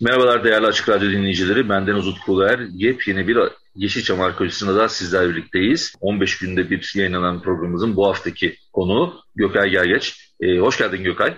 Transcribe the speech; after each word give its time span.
Merhabalar 0.00 0.44
değerli 0.44 0.66
Açık 0.66 0.88
Radyo 0.88 1.10
dinleyicileri. 1.10 1.68
Benden 1.68 1.94
Utku 1.94 2.32
Uluer. 2.32 2.60
Yepyeni 2.72 3.28
bir 3.28 3.38
Yeşilçam 3.74 4.20
Arkeolojisi'nde 4.20 4.74
da 4.74 4.88
sizler 4.88 5.28
birlikteyiz. 5.28 5.94
15 6.00 6.38
günde 6.38 6.70
bir 6.70 6.92
yayınlanan 6.94 7.42
programımızın 7.42 7.96
bu 7.96 8.06
haftaki 8.06 8.56
konuğu 8.72 9.14
Gökay 9.36 9.70
Gergeç. 9.70 10.32
Ee, 10.40 10.58
hoş 10.58 10.78
geldin 10.78 11.04
Gökay. 11.04 11.34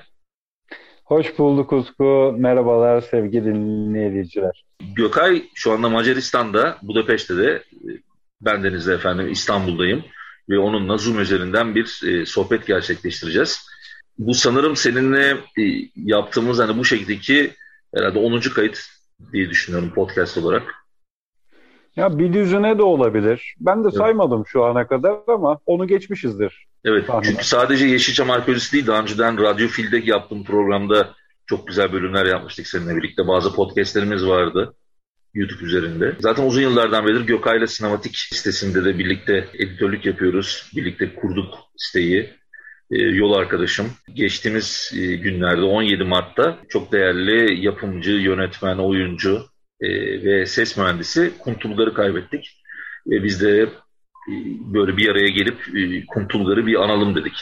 Hoş 1.04 1.38
bulduk 1.38 1.72
Utku. 1.72 2.34
Merhabalar 2.38 3.00
sevgili 3.00 3.44
dinleyiciler. 3.44 4.64
Gökay 4.96 5.42
şu 5.54 5.72
anda 5.72 5.88
Macaristan'da, 5.88 6.78
Budapeşte 6.82 7.36
de 7.36 7.62
e, 7.72 7.88
bendeniz 8.40 8.86
de 8.86 8.94
efendim 8.94 9.28
İstanbul'dayım 9.32 10.04
ve 10.48 10.58
onunla 10.58 10.96
Zoom 10.96 11.20
üzerinden 11.20 11.74
bir 11.74 12.00
e, 12.06 12.26
sohbet 12.26 12.66
gerçekleştireceğiz. 12.66 13.60
Bu 14.18 14.34
sanırım 14.34 14.76
seninle 14.76 15.30
e, 15.58 15.62
yaptığımız 15.96 16.58
hani 16.58 16.78
bu 16.78 16.84
şekildeki 16.84 17.50
herhalde 17.94 18.18
10. 18.18 18.40
kayıt 18.40 18.80
diye 19.32 19.50
düşünüyorum 19.50 19.90
podcast 19.94 20.38
olarak. 20.38 20.74
Ya 21.96 22.18
bir 22.18 22.32
düzüne 22.32 22.78
de 22.78 22.82
olabilir. 22.82 23.54
Ben 23.60 23.84
de 23.84 23.88
evet. 23.88 23.98
saymadım 23.98 24.46
şu 24.46 24.64
ana 24.64 24.86
kadar 24.86 25.16
ama 25.28 25.58
onu 25.66 25.86
geçmişizdir. 25.86 26.66
Evet 26.84 27.06
tahminen. 27.06 27.30
çünkü 27.30 27.44
sadece 27.44 27.86
Yeşilçam 27.86 28.30
Arkeolojisi 28.30 28.72
değil 28.72 28.86
daha 28.86 29.02
önceden 29.02 29.38
Radyo 29.38 29.68
Fil'de 29.68 30.00
yaptığım 30.04 30.44
programda 30.44 31.14
çok 31.46 31.66
güzel 31.66 31.92
bölümler 31.92 32.26
yapmıştık 32.26 32.66
seninle 32.66 32.96
birlikte. 32.96 33.28
Bazı 33.28 33.54
podcastlerimiz 33.54 34.26
vardı. 34.26 34.74
YouTube 35.34 35.64
üzerinde. 35.64 36.16
Zaten 36.20 36.46
uzun 36.46 36.60
yıllardan 36.60 37.06
beridir 37.06 37.26
Gökay'la 37.26 37.66
Sinematik 37.66 38.16
sitesinde 38.16 38.84
de 38.84 38.98
birlikte 38.98 39.48
editörlük 39.54 40.06
yapıyoruz. 40.06 40.70
Birlikte 40.76 41.14
kurduk 41.14 41.54
siteyi. 41.76 42.39
Ee, 42.90 42.98
yol 42.98 43.32
arkadaşım. 43.32 43.86
Geçtiğimiz 44.14 44.92
e, 44.96 45.16
günlerde 45.16 45.62
17 45.62 46.04
Mart'ta 46.04 46.58
çok 46.68 46.92
değerli 46.92 47.64
yapımcı, 47.64 48.12
yönetmen, 48.12 48.78
oyuncu 48.78 49.42
e, 49.80 49.88
ve 50.24 50.46
ses 50.46 50.76
mühendisi 50.76 51.32
Kuntulgar'ı 51.38 51.94
kaybettik. 51.94 52.62
Ve 53.06 53.22
biz 53.22 53.42
de 53.42 53.62
e, 53.62 54.32
böyle 54.74 54.96
bir 54.96 55.08
araya 55.08 55.28
gelip 55.28 55.58
e, 55.76 56.06
Kuntulgar'ı 56.06 56.66
bir 56.66 56.74
analım 56.74 57.14
dedik. 57.14 57.32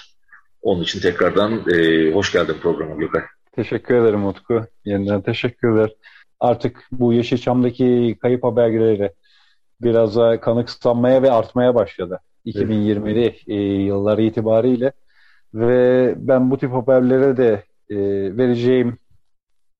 Onun 0.62 0.82
için 0.82 1.00
tekrardan 1.00 1.62
e, 1.72 2.10
hoş 2.12 2.32
geldin 2.32 2.56
programa 2.62 2.94
Gökay. 2.94 3.22
Teşekkür 3.52 3.94
ederim 3.94 4.26
Utku. 4.26 4.66
Yeniden 4.84 5.22
teşekkürler. 5.22 5.90
Artık 6.40 6.86
bu 6.92 7.12
Yeşilçam'daki 7.12 8.16
kayıp 8.22 8.44
haberleri 8.44 9.12
biraz 9.80 10.40
kanıksanmaya 10.40 11.22
ve 11.22 11.30
artmaya 11.30 11.74
başladı. 11.74 12.20
2020'li 12.46 13.20
evet. 13.20 13.42
e, 13.48 13.54
yılları 13.54 14.22
itibariyle 14.22 14.92
ve 15.54 16.14
ben 16.16 16.50
bu 16.50 16.58
tip 16.58 16.72
haberlere 16.72 17.36
de 17.36 17.64
e, 17.90 17.96
vereceğim 18.36 18.98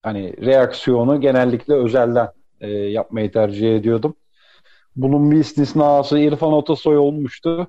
hani 0.03 0.47
reaksiyonu 0.47 1.21
genellikle 1.21 1.75
özelden 1.75 2.29
e, 2.61 2.71
yapmayı 2.71 3.33
tercih 3.33 3.77
ediyordum. 3.77 4.15
Bunun 4.97 5.31
bir 5.31 5.37
istisnası 5.37 6.19
İrfan 6.19 6.53
Atasoy 6.53 6.99
olmuştu. 6.99 7.69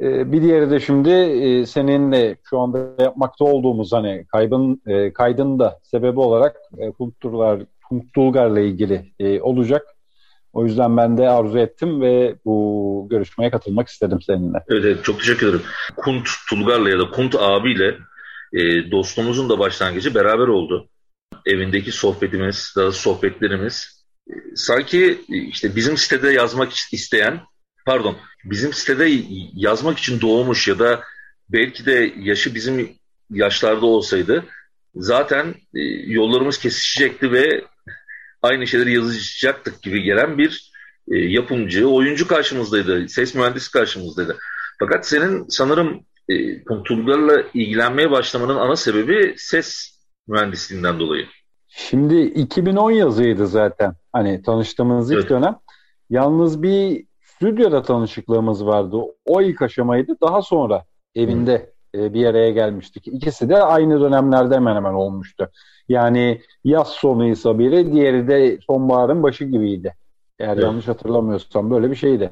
E, 0.00 0.32
bir 0.32 0.42
diğeri 0.42 0.70
de 0.70 0.80
şimdi 0.80 1.10
e, 1.10 1.66
seninle 1.66 2.36
şu 2.42 2.58
anda 2.58 3.02
yapmakta 3.02 3.44
olduğumuz 3.44 3.92
hani 3.92 4.24
kaybın 4.28 4.82
e, 4.86 5.12
kaydın 5.12 5.58
da 5.58 5.80
sebebi 5.82 6.20
olarak 6.20 6.56
e, 6.78 6.90
Kuntulgar 6.90 7.62
Kuntulgar'la 7.88 8.60
ilgili 8.60 9.12
e, 9.18 9.40
olacak. 9.40 9.95
O 10.56 10.64
yüzden 10.64 10.96
ben 10.96 11.18
de 11.18 11.28
arzu 11.28 11.58
ettim 11.58 12.00
ve 12.00 12.36
bu 12.44 13.06
görüşmeye 13.10 13.50
katılmak 13.50 13.88
istedim 13.88 14.18
seninle. 14.22 14.58
Evet, 14.68 14.84
evet 14.84 15.04
çok 15.04 15.20
teşekkür 15.20 15.48
ederim. 15.48 15.62
Kunt 15.96 16.28
Tulgar'la 16.48 16.90
ya 16.90 16.98
da 16.98 17.10
Kunt 17.10 17.34
abiyle 17.34 17.98
e, 18.52 18.90
dostluğumuzun 18.90 19.48
da 19.48 19.58
başlangıcı 19.58 20.14
beraber 20.14 20.48
oldu. 20.48 20.88
Evindeki 21.46 21.92
sohbetimiz, 21.92 22.74
daha 22.76 22.92
sohbetlerimiz 22.92 24.04
e, 24.30 24.32
sanki 24.54 25.20
e, 25.32 25.36
işte 25.36 25.76
bizim 25.76 25.96
sitede 25.96 26.30
yazmak 26.30 26.72
isteyen, 26.92 27.40
pardon, 27.86 28.16
bizim 28.44 28.72
sitede 28.72 29.22
yazmak 29.54 29.98
için 29.98 30.20
doğmuş 30.20 30.68
ya 30.68 30.78
da 30.78 31.00
belki 31.48 31.86
de 31.86 32.12
yaşı 32.18 32.54
bizim 32.54 32.90
yaşlarda 33.30 33.86
olsaydı 33.86 34.44
zaten 34.94 35.54
e, 35.74 35.80
yollarımız 36.06 36.58
kesişecekti 36.58 37.32
ve 37.32 37.64
aynı 38.46 38.66
şeyleri 38.66 38.94
yazacaktık 38.94 39.82
gibi 39.82 40.02
gelen 40.02 40.38
bir 40.38 40.72
e, 41.08 41.18
yapımcı, 41.18 41.88
oyuncu 41.88 42.28
karşımızdaydı, 42.28 43.08
ses 43.08 43.34
mühendisi 43.34 43.70
karşımızdaydı. 43.70 44.36
Fakat 44.78 45.06
senin 45.06 45.48
sanırım 45.48 46.00
e, 46.28 46.64
Tulgar'la 46.64 47.42
ilgilenmeye 47.54 48.10
başlamanın 48.10 48.56
ana 48.56 48.76
sebebi 48.76 49.34
ses 49.36 49.98
mühendisliğinden 50.28 51.00
dolayı. 51.00 51.26
Şimdi 51.68 52.20
2010 52.20 52.90
yazıydı 52.90 53.46
zaten 53.46 53.94
hani 54.12 54.42
tanıştığımız 54.42 55.10
ilk 55.10 55.18
evet. 55.18 55.30
dönem. 55.30 55.56
Yalnız 56.10 56.62
bir 56.62 57.06
stüdyoda 57.20 57.82
tanışıklığımız 57.82 58.66
vardı. 58.66 58.96
O 59.24 59.42
ilk 59.42 59.62
aşamaydı. 59.62 60.16
Daha 60.22 60.42
sonra 60.42 60.84
evinde 61.14 61.72
e, 61.94 62.14
bir 62.14 62.26
araya 62.26 62.50
gelmiştik. 62.50 63.08
İkisi 63.08 63.48
de 63.48 63.62
aynı 63.62 64.00
dönemlerde 64.00 64.54
hemen 64.54 64.76
hemen 64.76 64.92
olmuştu. 64.92 65.50
Yani 65.88 66.40
yaz 66.64 66.88
sonuysa 66.88 67.58
biri, 67.58 67.92
diğeri 67.92 68.28
de 68.28 68.58
sonbaharın 68.66 69.22
başı 69.22 69.44
gibiydi. 69.44 69.94
Eğer 70.38 70.52
evet. 70.52 70.62
yanlış 70.62 70.88
hatırlamıyorsam 70.88 71.70
böyle 71.70 71.90
bir 71.90 71.96
şeydi. 71.96 72.30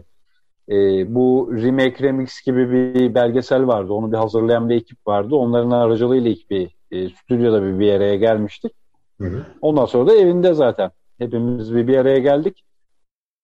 E, 0.68 0.74
bu 1.14 1.50
Remake 1.52 2.04
Remix 2.04 2.42
gibi 2.42 2.72
bir 2.72 3.14
belgesel 3.14 3.66
vardı. 3.66 3.92
Onu 3.92 4.12
bir 4.12 4.16
hazırlayan 4.16 4.68
bir 4.68 4.76
ekip 4.76 5.06
vardı. 5.06 5.34
Onların 5.34 5.70
aracılığıyla 5.70 6.30
ilk 6.30 6.50
bir 6.50 6.76
e, 6.90 7.08
stüdyoda 7.08 7.62
bir, 7.62 7.78
bir 7.78 7.92
araya 7.92 8.16
gelmiştik. 8.16 8.72
Hı 9.20 9.26
hı. 9.26 9.46
Ondan 9.60 9.86
sonra 9.86 10.10
da 10.10 10.14
evinde 10.14 10.54
zaten. 10.54 10.90
Hepimiz 11.18 11.74
bir, 11.74 11.88
bir 11.88 11.96
araya 11.96 12.18
geldik. 12.18 12.64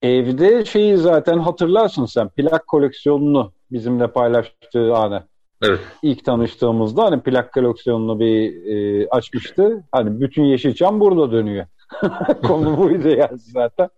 Evde 0.02 0.64
şeyi 0.64 0.96
zaten 0.96 1.38
hatırlarsın 1.38 2.04
sen 2.04 2.28
plak 2.28 2.66
koleksiyonunu 2.66 3.52
bizimle 3.70 4.06
paylaştığı 4.06 4.94
anı. 4.94 5.29
Evet. 5.62 5.80
İlk 6.02 6.24
tanıştığımızda 6.24 7.04
hani 7.04 7.20
plak 7.22 7.52
koleksiyonunu 7.52 8.20
bir 8.20 8.66
e, 8.66 9.08
açmıştı. 9.08 9.84
Hani 9.92 10.20
bütün 10.20 10.42
Yeşilçam 10.42 11.00
burada 11.00 11.32
dönüyor. 11.32 11.66
Konu 12.46 12.78
buydu 12.78 13.08
yani 13.08 13.38
zaten. 13.38 13.88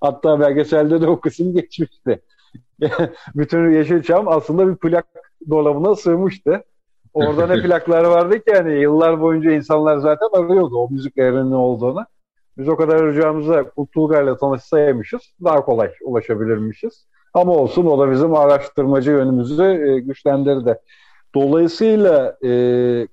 Hatta 0.00 0.40
belgeselde 0.40 1.00
de 1.00 1.06
o 1.06 1.20
kısım 1.20 1.54
geçmişti. 1.54 2.22
bütün 3.34 3.70
Yeşilçam 3.70 4.28
aslında 4.28 4.68
bir 4.68 4.76
plak 4.76 5.06
dolabına 5.50 5.94
sığmıştı. 5.94 6.64
Orada 7.14 7.46
ne 7.46 7.62
plaklar 7.62 8.04
vardı 8.04 8.36
ki 8.38 8.50
yani 8.54 8.80
yıllar 8.80 9.20
boyunca 9.20 9.50
insanlar 9.50 9.98
zaten 9.98 10.28
arıyordu 10.32 10.76
o 10.76 10.90
müziklerin 10.90 11.50
ne 11.50 11.56
olduğunu. 11.56 12.06
Biz 12.58 12.68
o 12.68 12.76
kadar 12.76 12.96
arayacağımıza 12.96 13.70
Kultulgar'la 13.70 14.36
tanışsaymışız 14.36 15.20
daha 15.44 15.64
kolay 15.64 15.90
ulaşabilirmişiz. 16.04 17.06
Ama 17.34 17.52
olsun 17.52 17.86
o 17.86 17.98
da 17.98 18.10
bizim 18.10 18.34
araştırmacı 18.34 19.10
yönümüzü 19.10 19.62
e, 19.62 20.00
güçlendirdi. 20.00 20.78
Dolayısıyla 21.34 22.36
e, 22.44 22.50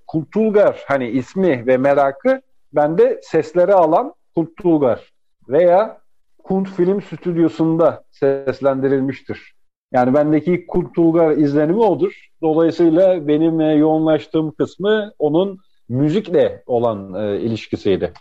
Kultulgar 0.07 0.83
hani 0.87 1.09
ismi 1.09 1.67
ve 1.67 1.77
merakı 1.77 2.41
bende 2.73 3.19
sesleri 3.23 3.73
alan 3.73 4.13
Kultulgar 4.35 5.11
veya 5.49 6.01
Kunt 6.43 6.69
Film 6.69 7.01
Stüdyosu'nda 7.01 8.03
seslendirilmiştir. 8.11 9.53
Yani 9.93 10.13
bendeki 10.13 10.67
Kultulgar 10.67 11.37
izlenimi 11.37 11.79
odur. 11.79 12.27
Dolayısıyla 12.41 13.27
benim 13.27 13.61
e, 13.61 13.73
yoğunlaştığım 13.73 14.51
kısmı 14.51 15.11
onun 15.19 15.59
müzikle 15.89 16.63
olan 16.65 17.13
e, 17.13 17.39
ilişkisiydi. 17.39 18.13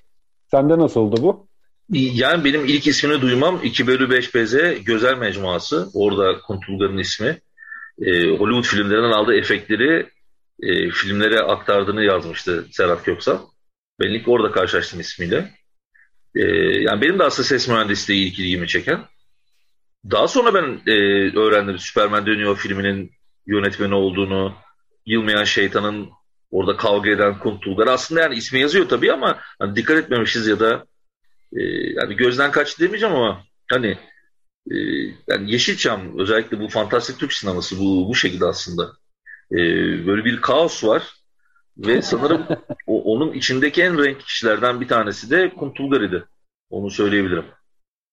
Sende 0.50 0.78
nasıldı 0.78 1.22
bu? 1.22 1.46
Yani 1.90 2.44
benim 2.44 2.64
ilk 2.64 2.87
ismini 2.87 3.20
duymam 3.20 3.60
2 3.64 3.87
bölü 3.87 4.10
5 4.10 4.34
BZ 4.34 4.54
Gözel 4.84 5.19
Mecmuası. 5.19 5.88
Orada 5.94 6.40
Kuntulgar'ın 6.40 6.99
ismi 6.99 7.40
e, 8.02 8.28
Hollywood 8.28 8.64
filmlerinden 8.64 9.10
aldığı 9.10 9.34
efektleri 9.34 10.10
e, 10.62 10.90
filmlere 10.90 11.40
aktardığını 11.40 12.04
yazmıştı 12.04 12.66
Serhat 12.70 13.04
Köksal. 13.04 13.38
Ben 14.00 14.08
ilk 14.08 14.28
orada 14.28 14.52
karşılaştım 14.52 15.00
ismiyle. 15.00 15.50
E, 16.34 16.43
yani 16.81 17.00
benim 17.00 17.19
de 17.19 17.25
aslında 17.25 17.48
ses 17.48 17.69
mühendisliği 17.69 18.26
ilk 18.26 18.38
ilgimi 18.38 18.69
çeken. 18.69 19.04
Daha 20.10 20.28
sonra 20.28 20.54
ben 20.54 20.81
e, 20.87 20.93
öğrendim 21.38 21.78
Superman 21.78 22.26
Dönüyor 22.26 22.56
filminin 22.56 23.10
yönetmeni 23.46 23.94
olduğunu, 23.94 24.54
Yılmayan 25.06 25.44
Şeytan'ın 25.44 26.10
Orada 26.50 26.76
kavga 26.76 27.10
eden 27.10 27.38
Kuntulgar. 27.38 27.87
Aslında 27.87 28.20
yani 28.20 28.34
ismi 28.34 28.60
yazıyor 28.60 28.88
tabii 28.88 29.12
ama 29.12 29.38
hani 29.58 29.76
dikkat 29.76 29.96
etmemişiz 29.96 30.46
ya 30.46 30.60
da 30.60 30.87
e, 31.56 31.62
yani 31.94 32.16
gözden 32.16 32.50
kaçtı 32.50 32.82
demeyeceğim 32.82 33.14
ama 33.14 33.44
hani 33.70 33.99
e, 34.70 34.76
yani 35.28 35.52
Yeşilçam 35.52 36.18
özellikle 36.18 36.60
bu 36.60 36.68
fantastik 36.68 37.18
Türk 37.18 37.32
sineması 37.32 37.78
bu 37.78 38.08
bu 38.08 38.14
şekilde 38.14 38.44
aslında. 38.46 38.92
E, 39.52 39.56
böyle 40.06 40.24
bir 40.24 40.40
kaos 40.40 40.84
var 40.84 41.02
ve 41.78 42.02
sanırım 42.02 42.46
o, 42.86 43.02
onun 43.02 43.32
içindeki 43.32 43.82
en 43.82 44.04
renkli 44.04 44.24
kişilerden 44.24 44.80
bir 44.80 44.88
tanesi 44.88 45.30
de 45.30 45.54
Kuntulgar 45.54 46.00
idi. 46.00 46.24
Onu 46.70 46.90
söyleyebilirim. 46.90 47.44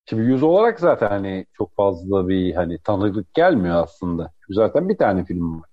Şimdi 0.10 0.24
yüz 0.24 0.44
olarak 0.44 0.80
zaten 0.80 1.08
hani 1.08 1.46
çok 1.58 1.76
fazla 1.76 2.28
bir 2.28 2.54
hani 2.54 2.78
tanıdık 2.78 3.34
gelmiyor 3.34 3.84
aslında. 3.84 4.32
Zaten 4.50 4.90
bir 4.90 4.98
tane 4.98 5.26
film 5.26 5.62
var. 5.62 5.70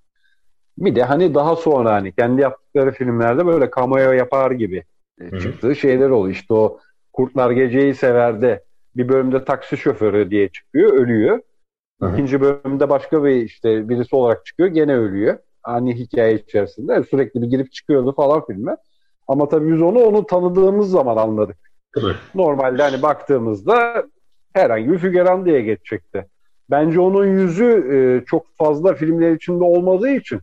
Bir 0.78 0.94
de 0.94 1.02
hani 1.02 1.34
daha 1.34 1.56
sonra 1.56 1.92
hani 1.92 2.12
kendi 2.12 2.42
yaptıkları 2.42 2.92
filmlerde 2.92 3.46
böyle 3.46 3.70
cameo 3.76 4.12
yapar 4.12 4.50
gibi 4.50 4.84
Hı-hı. 5.20 5.40
çıktığı 5.40 5.76
şeyler 5.76 6.10
oluyor. 6.10 6.34
İşte 6.34 6.54
o 6.54 6.80
Kurtlar 7.12 7.50
Geceyi 7.50 7.94
Sever'de 7.94 8.64
bir 8.96 9.08
bölümde 9.08 9.44
taksi 9.44 9.76
şoförü 9.76 10.30
diye 10.30 10.48
çıkıyor, 10.48 10.92
ölüyor. 10.92 11.40
Hı-hı. 12.00 12.12
İkinci 12.12 12.40
bölümde 12.40 12.88
başka 12.88 13.24
bir 13.24 13.36
işte 13.36 13.88
birisi 13.88 14.16
olarak 14.16 14.46
çıkıyor, 14.46 14.68
gene 14.68 14.96
ölüyor. 14.96 15.38
Aynı 15.64 15.90
hikaye 15.92 16.34
içerisinde 16.34 17.02
sürekli 17.02 17.42
bir 17.42 17.46
girip 17.46 17.72
çıkıyordu 17.72 18.12
falan 18.12 18.46
filme. 18.46 18.76
Ama 19.28 19.48
tabii 19.48 19.72
biz 19.72 19.82
onu 19.82 19.98
onu 19.98 20.26
tanıdığımız 20.26 20.90
zaman 20.90 21.16
anladık. 21.16 21.56
Tabii. 21.94 22.14
Normalde 22.34 22.82
hani 22.82 23.02
baktığımızda 23.02 24.04
herhangi 24.52 24.92
bir 24.92 24.98
figüran 24.98 25.44
diye 25.44 25.60
geçecekti. 25.60 26.26
Bence 26.70 27.00
onun 27.00 27.26
yüzü 27.26 27.64
e, 27.64 28.24
çok 28.26 28.46
fazla 28.58 28.94
filmler 28.94 29.32
içinde 29.32 29.64
olmadığı 29.64 30.10
için 30.10 30.40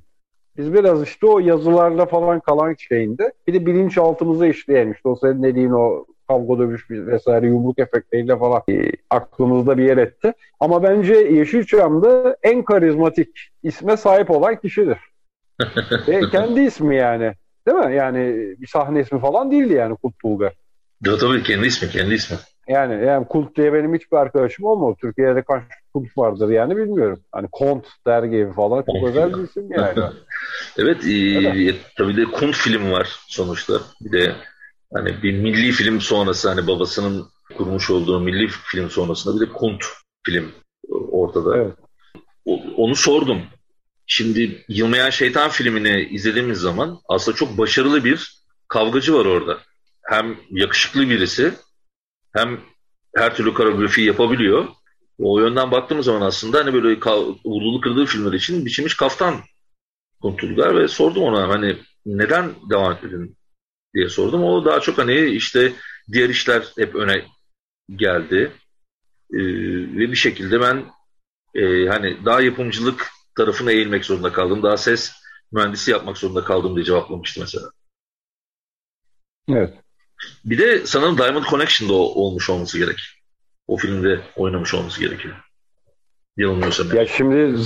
biz 0.57 0.73
biraz 0.73 1.03
işte 1.03 1.27
o 1.27 1.39
yazılarla 1.39 2.05
falan 2.05 2.39
kalan 2.39 2.75
şeyinde 2.79 3.33
bir 3.47 3.53
de 3.53 3.65
bilinçaltımıza 3.65 4.47
işleyen 4.47 4.93
işte 4.93 5.09
o 5.09 5.15
senin 5.15 5.43
dediğin 5.43 5.71
o 5.71 6.05
kavga 6.27 6.59
dövüş 6.59 6.89
vesaire 6.89 7.47
yumruk 7.47 7.79
efektleriyle 7.79 8.37
falan 8.37 8.61
e, 8.69 8.91
aklımızda 9.09 9.77
bir 9.77 9.83
yer 9.83 9.97
etti. 9.97 10.33
Ama 10.59 10.83
bence 10.83 11.13
Yeşilçam'da 11.13 12.37
en 12.43 12.63
karizmatik 12.63 13.29
isme 13.63 13.97
sahip 13.97 14.31
olan 14.31 14.55
kişidir. 14.55 14.97
e, 16.07 16.29
kendi 16.31 16.61
ismi 16.61 16.95
yani. 16.95 17.33
Değil 17.67 17.77
mi? 17.77 17.95
Yani 17.95 18.55
bir 18.59 18.67
sahne 18.67 18.99
ismi 18.99 19.19
falan 19.19 19.51
değildi 19.51 19.73
yani 19.73 19.95
Kurt 19.95 20.23
Bulgar. 20.23 20.53
Tabii 21.05 21.17
tabii 21.17 21.43
kendi 21.43 21.67
ismi, 21.67 21.89
kendi 21.89 22.13
ismi. 22.13 22.37
Yani, 22.67 23.05
yani 23.05 23.27
kult 23.27 23.57
diye 23.57 23.73
benim 23.73 23.95
hiçbir 23.95 24.17
arkadaşım 24.17 24.65
olmadı. 24.65 24.97
Türkiye'de 25.01 25.41
kaç 25.41 25.63
kult 25.93 26.17
vardır 26.17 26.49
yani 26.49 26.77
bilmiyorum. 26.77 27.19
Hani 27.31 27.47
kont 27.51 27.85
der 28.07 28.23
gibi 28.23 28.53
falan 28.53 28.83
çok 28.83 29.09
özel 29.09 29.33
bir 29.33 29.43
isim 29.43 29.67
yani. 29.71 29.99
evet, 30.77 30.97
e, 31.05 31.75
tabii 31.97 32.17
de 32.17 32.23
kont 32.23 32.55
film 32.55 32.91
var 32.91 33.19
sonuçta. 33.27 33.73
Bir 34.01 34.11
de 34.11 34.35
hani 34.93 35.23
bir 35.23 35.33
milli 35.33 35.71
film 35.71 36.01
sonrası 36.01 36.49
hani 36.49 36.67
babasının 36.67 37.27
kurmuş 37.57 37.89
olduğu 37.89 38.19
milli 38.19 38.47
film 38.47 38.89
sonrasında 38.89 39.35
bir 39.35 39.47
de 39.47 39.53
kont 39.53 39.85
film 40.25 40.51
ortada. 40.89 41.57
Evet. 41.57 41.75
O, 42.45 42.61
onu 42.75 42.95
sordum. 42.95 43.41
Şimdi 44.05 44.65
Yılmayan 44.67 45.09
Şeytan 45.09 45.49
filmini 45.49 46.07
izlediğimiz 46.11 46.59
zaman 46.59 46.99
aslında 47.09 47.37
çok 47.37 47.57
başarılı 47.57 48.03
bir 48.03 48.41
kavgacı 48.67 49.13
var 49.13 49.25
orada. 49.25 49.59
Hem 50.03 50.37
yakışıklı 50.51 51.09
birisi 51.09 51.53
hem 52.33 52.59
her 53.15 53.35
türlü 53.35 53.53
koreografi 53.53 54.01
yapabiliyor. 54.01 54.67
O 55.19 55.39
yönden 55.39 55.71
baktığımız 55.71 56.05
zaman 56.05 56.21
aslında 56.21 56.59
hani 56.59 56.73
böyle 56.73 56.99
vurdulu 57.45 57.81
kırdığı 57.81 58.05
filmler 58.05 58.33
için 58.33 58.65
biçilmiş 58.65 58.97
kaftan 58.97 59.35
Kuntulgar 60.21 60.75
ve 60.75 60.87
sordum 60.87 61.23
ona 61.23 61.49
hani 61.49 61.77
neden 62.05 62.55
devam 62.69 62.91
etmedin 62.91 63.36
diye 63.97 64.09
sordum. 64.09 64.43
O 64.43 64.65
daha 64.65 64.79
çok 64.79 64.97
hani 64.97 65.25
işte 65.25 65.73
diğer 66.11 66.29
işler 66.29 66.63
hep 66.77 66.95
öne 66.95 67.25
geldi. 67.95 68.51
Ee, 69.33 69.37
ve 69.97 70.11
bir 70.11 70.15
şekilde 70.15 70.61
ben 70.61 70.85
e, 71.55 71.87
hani 71.87 72.25
daha 72.25 72.41
yapımcılık 72.41 73.07
tarafına 73.35 73.71
eğilmek 73.71 74.05
zorunda 74.05 74.33
kaldım. 74.33 74.63
Daha 74.63 74.77
ses 74.77 75.11
mühendisi 75.51 75.91
yapmak 75.91 76.17
zorunda 76.17 76.43
kaldım 76.43 76.75
diye 76.75 76.85
cevaplamıştı 76.85 77.39
mesela. 77.39 77.69
Evet. 79.49 79.73
Bir 80.45 80.57
de 80.57 80.85
sanırım 80.85 81.17
Diamond 81.17 81.43
Connection'da 81.43 81.93
olmuş 81.93 82.49
olması 82.49 82.77
gerek. 82.77 82.99
O 83.67 83.77
filmde 83.77 84.21
oynamış 84.35 84.73
olması 84.73 84.99
gerekiyor. 84.99 85.35
Yanılmıyorsam. 86.37 86.95
Ya 86.95 87.05
şimdi 87.05 87.59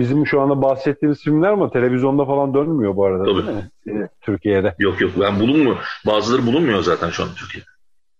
bizim 0.00 0.26
şu 0.26 0.40
anda 0.40 0.62
bahsettiğimiz 0.62 1.20
filmler 1.22 1.48
ama 1.48 1.70
televizyonda 1.70 2.24
falan 2.24 2.54
dönmüyor 2.54 2.96
bu 2.96 3.04
arada 3.04 3.24
Tabii. 3.24 3.46
değil 3.46 3.56
mi? 3.56 3.70
Ee, 3.88 4.08
Türkiye'de. 4.20 4.74
Yok 4.78 5.00
yok 5.00 5.10
ben 5.20 5.40
bulunmuyor. 5.40 5.76
Bazıları 6.06 6.46
bulunmuyor 6.46 6.82
zaten 6.82 7.10
şu 7.10 7.22
an 7.22 7.28
Türkiye'de. 7.36 7.68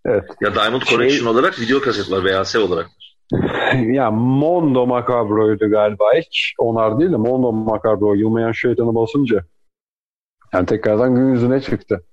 Evet. 0.07 0.25
Ya 0.41 0.55
Diamond 0.55 0.83
şey... 0.83 0.99
Collection 0.99 1.27
olarak 1.35 1.61
video 1.61 1.81
kaset 1.81 2.11
var 2.11 2.25
VHS 2.25 2.57
olarak. 2.57 2.87
ya 3.87 4.11
Mondo 4.11 4.87
Macabro'ydu 4.87 5.71
galiba 5.71 6.15
ilk. 6.15 6.27
Onar 6.59 7.01
değil 7.01 7.13
de 7.13 7.17
Mondo 7.17 7.53
Macabro 7.53 8.15
yılmayan 8.15 8.53
şeytanı 8.53 8.95
basınca. 8.95 9.45
Yani 10.55 10.67
tekrardan 10.67 11.15
gün 11.15 11.33
yüzüne 11.33 11.61
çıktı. 11.61 12.05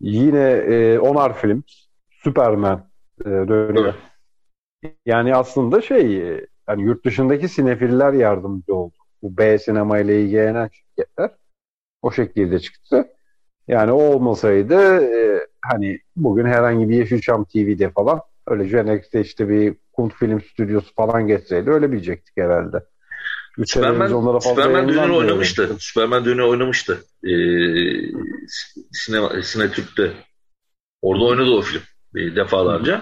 Yine 0.00 0.50
e, 0.50 0.98
onar 0.98 1.38
film. 1.38 1.64
Superman 2.10 2.88
e, 3.20 3.24
dönüyor. 3.24 3.94
Yani 5.06 5.34
aslında 5.34 5.80
şey 5.80 6.30
e, 6.30 6.46
yani 6.68 6.82
yurt 6.82 7.04
dışındaki 7.04 7.48
sinefiller 7.48 8.12
yardımcı 8.12 8.74
oldu. 8.74 8.94
Bu 9.24 9.36
B 9.36 9.58
sinema 9.58 9.98
ile 9.98 10.22
ilgilenen 10.22 10.70
şirketler 10.72 11.30
o 12.02 12.12
şekilde 12.12 12.58
çıktı. 12.58 13.06
Yani 13.68 13.92
o 13.92 14.02
olmasaydı 14.02 14.74
e, 15.00 15.46
hani 15.60 16.00
bugün 16.16 16.44
herhangi 16.44 16.88
bir 16.88 16.96
Yeşilçam 16.96 17.44
TV'de 17.44 17.90
falan 17.90 18.20
öyle 18.46 18.64
Genex'te 18.64 19.20
işte 19.20 19.48
bir 19.48 19.74
Kunt 19.92 20.14
Film 20.14 20.40
Stüdyosu 20.40 20.94
falan 20.94 21.26
geçseydi 21.26 21.70
öyle 21.70 21.92
bilecektik 21.92 22.36
herhalde. 22.36 22.84
Superman, 23.66 24.38
Superman 24.38 24.88
dönemi 24.88 25.12
oynamıştı. 25.12 25.76
Superman 25.78 26.24
dönemi 26.24 26.44
oynamıştı. 26.44 27.04
Ee, 27.24 27.30
sinema, 28.92 29.42
Sinetürk'te. 29.42 30.12
Orada 31.02 31.24
oynadı 31.24 31.50
o 31.50 31.62
film 31.62 31.82
e, 32.16 32.36
defalarca. 32.36 32.94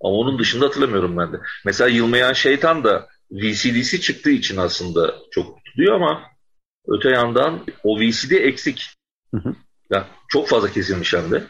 Ama 0.00 0.14
onun 0.14 0.38
dışında 0.38 0.66
hatırlamıyorum 0.66 1.16
ben 1.16 1.32
de. 1.32 1.36
Mesela 1.64 1.88
Yılmayan 1.88 2.32
Şeytan 2.32 2.84
da 2.84 3.08
VCD'si 3.34 4.00
çıktığı 4.00 4.30
için 4.30 4.56
aslında 4.56 5.14
çok 5.30 5.64
tutuluyor 5.64 5.94
ama 5.94 6.22
öte 6.88 7.10
yandan 7.10 7.66
o 7.84 8.00
VCD 8.00 8.30
eksik. 8.30 8.90
Hı 9.34 9.40
hı. 9.40 9.54
Yani 9.90 10.04
çok 10.28 10.48
fazla 10.48 10.72
kesilmiş 10.72 11.12
hem 11.12 11.30
de. 11.30 11.44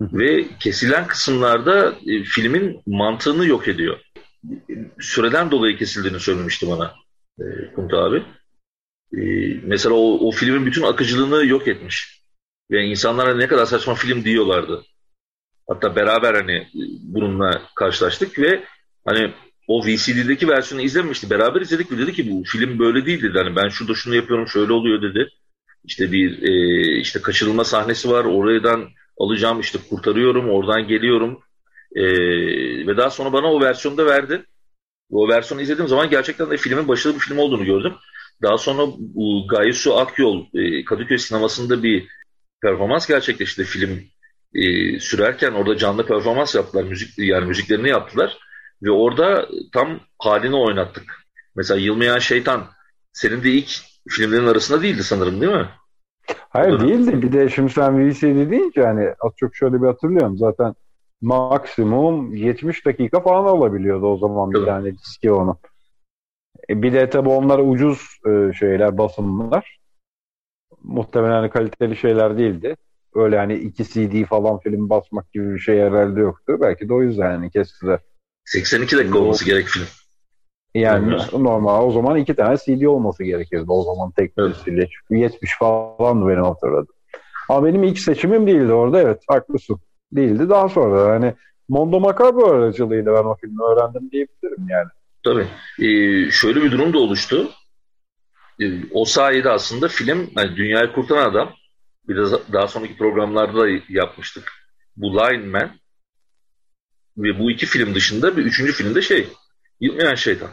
Hı 0.00 0.04
hı. 0.04 0.18
Ve 0.18 0.48
kesilen 0.60 1.06
kısımlarda 1.06 1.94
e, 2.06 2.24
filmin 2.24 2.82
mantığını 2.86 3.46
yok 3.46 3.68
ediyor. 3.68 4.00
Süreden 5.00 5.50
dolayı 5.50 5.78
kesildiğini 5.78 6.20
söylemişti 6.20 6.68
bana 6.68 6.94
e, 7.40 7.72
Kunt 7.74 7.94
abi. 7.94 8.22
E, 9.16 9.20
mesela 9.62 9.94
o, 9.94 10.28
o 10.28 10.30
filmin 10.30 10.66
bütün 10.66 10.82
akıcılığını 10.82 11.46
yok 11.46 11.68
etmiş. 11.68 12.20
Ve 12.70 12.84
insanlara 12.84 13.36
ne 13.36 13.46
kadar 13.46 13.66
saçma 13.66 13.94
film 13.94 14.24
diyorlardı. 14.24 14.84
Hatta 15.68 15.96
beraber 15.96 16.34
hani 16.34 16.52
e, 16.56 16.68
bununla 17.02 17.62
karşılaştık 17.74 18.38
ve 18.38 18.64
hani 19.04 19.34
o 19.70 19.86
VCD'deki 19.86 20.48
versiyonu 20.48 20.84
izlememişti. 20.84 21.30
Beraber 21.30 21.60
izledik 21.60 21.92
ve 21.92 21.98
dedi 21.98 22.12
ki 22.12 22.30
bu 22.30 22.44
film 22.44 22.78
böyle 22.78 23.06
değil 23.06 23.22
dedi. 23.22 23.38
Hani 23.38 23.56
ben 23.56 23.68
şurada 23.68 23.94
şunu 23.94 24.14
yapıyorum 24.14 24.48
şöyle 24.48 24.72
oluyor 24.72 25.02
dedi. 25.02 25.28
İşte 25.84 26.12
bir 26.12 26.42
e, 26.42 27.00
işte 27.00 27.22
kaçırılma 27.22 27.64
sahnesi 27.64 28.10
var. 28.10 28.24
Oradan 28.24 28.88
alacağım 29.18 29.60
işte 29.60 29.78
kurtarıyorum. 29.90 30.50
Oradan 30.50 30.88
geliyorum. 30.88 31.40
E, 31.94 32.04
ve 32.86 32.96
daha 32.96 33.10
sonra 33.10 33.32
bana 33.32 33.52
o 33.52 33.60
versiyonu 33.60 33.98
da 33.98 34.06
verdi. 34.06 34.44
O 35.10 35.28
versiyonu 35.28 35.62
izlediğim 35.62 35.88
zaman 35.88 36.10
gerçekten 36.10 36.50
de 36.50 36.56
filmin 36.56 36.88
başarılı 36.88 37.18
bir 37.18 37.24
film 37.24 37.38
olduğunu 37.38 37.64
gördüm. 37.64 37.92
Daha 38.42 38.58
sonra 38.58 38.82
bu 38.98 39.46
Gayesu 39.48 39.96
Akyol 39.96 40.46
e, 40.54 40.84
Kadıköy 40.84 41.18
sinemasında 41.18 41.82
bir 41.82 42.08
performans 42.62 43.08
gerçekleşti 43.08 43.64
film 43.64 44.02
e, 44.54 44.98
sürerken 45.00 45.52
orada 45.52 45.76
canlı 45.76 46.06
performans 46.06 46.54
yaptılar. 46.54 46.84
Müzik 46.84 47.18
yani 47.18 47.46
müziklerini 47.46 47.88
yaptılar 47.88 48.38
ve 48.82 48.90
orada 48.90 49.48
tam 49.72 50.00
halini 50.18 50.56
oynattık. 50.56 51.26
Mesela 51.56 51.80
Yılmayan 51.80 52.18
Şeytan 52.18 52.64
senin 53.12 53.42
de 53.42 53.50
ilk 53.50 53.70
filmlerin 54.08 54.46
arasında 54.46 54.82
değildi 54.82 55.04
sanırım 55.04 55.40
değil 55.40 55.52
mi? 55.52 55.68
Hayır 56.48 56.80
değildi. 56.80 57.22
Bir 57.22 57.32
de 57.32 57.48
şimdi 57.48 57.72
sen 57.72 58.10
VCD 58.10 58.50
deyince 58.50 58.82
hani 58.82 59.14
az 59.20 59.32
çok 59.36 59.56
şöyle 59.56 59.82
bir 59.82 59.86
hatırlıyorum. 59.86 60.38
Zaten 60.38 60.74
maksimum 61.20 62.34
70 62.34 62.86
dakika 62.86 63.20
falan 63.20 63.44
alabiliyordu 63.44 64.06
o 64.06 64.18
zaman 64.18 64.52
bir 64.52 64.58
evet. 64.58 64.68
tane 64.68 64.92
diski 64.92 65.32
onu. 65.32 65.56
E 66.70 66.82
bir 66.82 66.92
de 66.92 67.10
tabii 67.10 67.28
onlar 67.28 67.58
ucuz 67.58 68.18
e, 68.26 68.52
şeyler, 68.52 68.98
basımlar. 68.98 69.80
Muhtemelen 70.82 71.32
hani 71.32 71.50
kaliteli 71.50 71.96
şeyler 71.96 72.38
değildi. 72.38 72.76
Öyle 73.14 73.38
hani 73.38 73.54
iki 73.54 73.84
CD 73.84 74.24
falan 74.24 74.58
film 74.58 74.90
basmak 74.90 75.32
gibi 75.32 75.54
bir 75.54 75.58
şey 75.58 75.80
herhalde 75.80 76.20
yoktu. 76.20 76.58
Belki 76.60 76.88
de 76.88 76.94
o 76.94 77.02
yüzden 77.02 77.30
hani 77.30 77.50
kestiler. 77.50 78.00
82 78.44 78.96
dakika 78.96 79.18
olması 79.18 79.44
gerek 79.44 79.66
film. 79.66 79.86
Yani 80.74 81.14
evet. 81.14 81.32
normal 81.32 81.86
o 81.86 81.92
zaman 81.92 82.16
iki 82.16 82.34
tane 82.34 82.56
CD 82.56 82.84
olması 82.84 83.24
gerekirdi 83.24 83.64
o 83.68 83.82
zaman 83.82 84.10
tek 84.10 84.36
bir 84.36 84.42
evet. 84.42 84.56
CD. 84.56 84.88
Çünkü 85.08 85.20
70 85.20 85.58
falandı 85.58 86.28
benim 86.28 86.44
hatırladım. 86.44 86.94
Ama 87.48 87.66
benim 87.66 87.82
ilk 87.82 87.98
seçimim 87.98 88.46
değildi 88.46 88.72
orada 88.72 89.00
evet 89.00 89.22
haklısın. 89.28 89.80
Değildi 90.12 90.48
daha 90.48 90.68
sonra 90.68 91.12
hani 91.12 91.34
Mondo 91.68 92.00
Macabro 92.00 92.50
aracılığıyla 92.50 93.14
ben 93.14 93.28
o 93.28 93.36
filmi 93.36 93.62
öğrendim 93.62 94.10
diyebilirim 94.10 94.68
yani. 94.68 94.88
Tabii. 95.24 95.46
Ee, 95.86 96.30
şöyle 96.30 96.62
bir 96.62 96.70
durum 96.70 96.92
da 96.92 96.98
oluştu. 96.98 97.50
Ee, 98.60 98.64
o 98.92 99.04
sayede 99.04 99.50
aslında 99.50 99.88
film 99.88 100.30
yani 100.36 100.56
Dünyayı 100.56 100.92
Kurtaran 100.92 101.30
Adam 101.30 101.50
biraz 102.08 102.52
daha 102.52 102.68
sonraki 102.68 102.96
programlarda 102.96 103.60
da 103.60 103.68
yapmıştık. 103.88 104.52
Bu 104.96 105.16
Line 105.16 105.46
Man 105.46 105.70
ve 107.18 107.38
bu 107.38 107.50
iki 107.50 107.66
film 107.66 107.94
dışında 107.94 108.36
bir 108.36 108.44
üçüncü 108.44 108.72
filmde 108.72 109.02
şey 109.02 109.28
Yılmayan 109.80 110.14
Şeytan. 110.14 110.50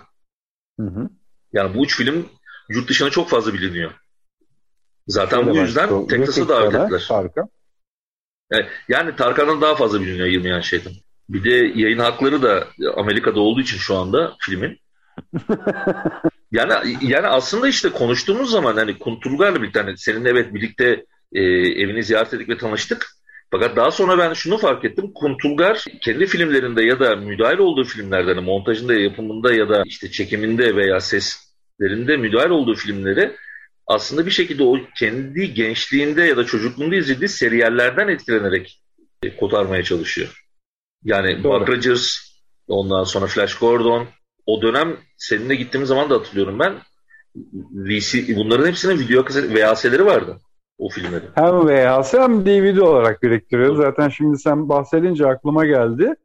Hı 0.79 0.87
hı. 0.87 1.09
Yani 1.53 1.75
bu 1.75 1.85
üç 1.85 1.97
film 1.97 2.29
yurt 2.69 2.89
dışına 2.89 3.09
çok 3.09 3.29
fazla 3.29 3.53
biliniyor. 3.53 3.91
Zaten 5.07 5.37
Şöyle 5.37 5.51
bu 5.51 5.57
yüzden 5.57 6.07
Texas'a 6.07 6.49
davet 6.49 6.75
ettiler. 6.75 7.05
Tarkan. 7.07 7.49
Yani, 8.51 8.65
yani 8.89 9.15
Tarkan'dan 9.15 9.61
daha 9.61 9.75
fazla 9.75 10.01
biliniyor 10.01 10.27
Yılmayan 10.27 10.61
Şeytan. 10.61 10.93
Bir 11.29 11.43
de 11.43 11.79
yayın 11.79 11.99
hakları 11.99 12.41
da 12.41 12.67
Amerika'da 12.95 13.39
olduğu 13.39 13.61
için 13.61 13.77
şu 13.77 13.95
anda 13.95 14.35
filmin. 14.39 14.79
yani 16.51 16.97
yani 17.01 17.27
aslında 17.27 17.67
işte 17.67 17.89
konuştuğumuz 17.89 18.51
zaman 18.51 18.75
hani 18.75 18.99
Kunturgar'la 18.99 19.61
birlikte 19.61 19.81
hani 19.81 19.97
seninle 19.97 20.29
evet 20.29 20.53
birlikte 20.53 21.05
e, 21.33 21.41
evini 21.81 22.03
ziyaret 22.03 22.33
ettik 22.33 22.49
ve 22.49 22.57
tanıştık. 22.57 23.16
Fakat 23.51 23.75
daha 23.75 23.91
sonra 23.91 24.17
ben 24.17 24.33
şunu 24.33 24.57
fark 24.57 24.85
ettim. 24.85 25.11
Kuntulgar 25.13 25.85
kendi 26.01 26.25
filmlerinde 26.25 26.83
ya 26.83 26.99
da 26.99 27.15
müdahil 27.15 27.57
olduğu 27.57 27.83
filmlerde, 27.83 28.33
hani 28.33 28.45
montajında, 28.45 28.93
yapımında 28.93 29.53
ya 29.53 29.69
da 29.69 29.83
işte 29.85 30.11
çekiminde 30.11 30.75
veya 30.75 30.99
seslerinde 30.99 32.17
müdahil 32.17 32.49
olduğu 32.49 32.75
filmleri 32.75 33.35
aslında 33.87 34.25
bir 34.25 34.31
şekilde 34.31 34.63
o 34.63 34.77
kendi 34.99 35.53
gençliğinde 35.53 36.23
ya 36.23 36.37
da 36.37 36.45
çocukluğunda 36.45 36.95
izlediği 36.95 37.29
seriyallerden 37.29 38.07
etkilenerek 38.07 38.81
kotarmaya 39.39 39.83
çalışıyor. 39.83 40.43
Yani 41.03 41.43
Doğru. 41.43 41.59
Buck 41.59 41.69
Rogers, 41.69 42.17
ondan 42.67 43.03
sonra 43.03 43.27
Flash 43.27 43.55
Gordon, 43.55 44.07
o 44.45 44.61
dönem 44.61 44.97
seninle 45.17 45.55
gittiğimiz 45.55 45.87
zaman 45.89 46.09
da 46.09 46.15
hatırlıyorum 46.15 46.59
ben. 46.59 46.75
VC, 47.71 48.35
bunların 48.35 48.67
hepsinin 48.67 48.99
video 48.99 49.25
kaset 49.25 49.55
VHS'leri 49.55 50.05
vardı 50.05 50.41
o 50.77 50.89
filmleri. 50.89 51.23
Hem 51.35 51.67
VHS 51.67 52.13
hem 52.13 52.45
DVD 52.45 52.77
olarak 52.77 53.23
biriktiriyoruz. 53.23 53.77
Zaten 53.77 54.09
şimdi 54.09 54.37
sen 54.37 54.69
bahsedince 54.69 55.27
aklıma 55.27 55.65
geldi. 55.65 56.15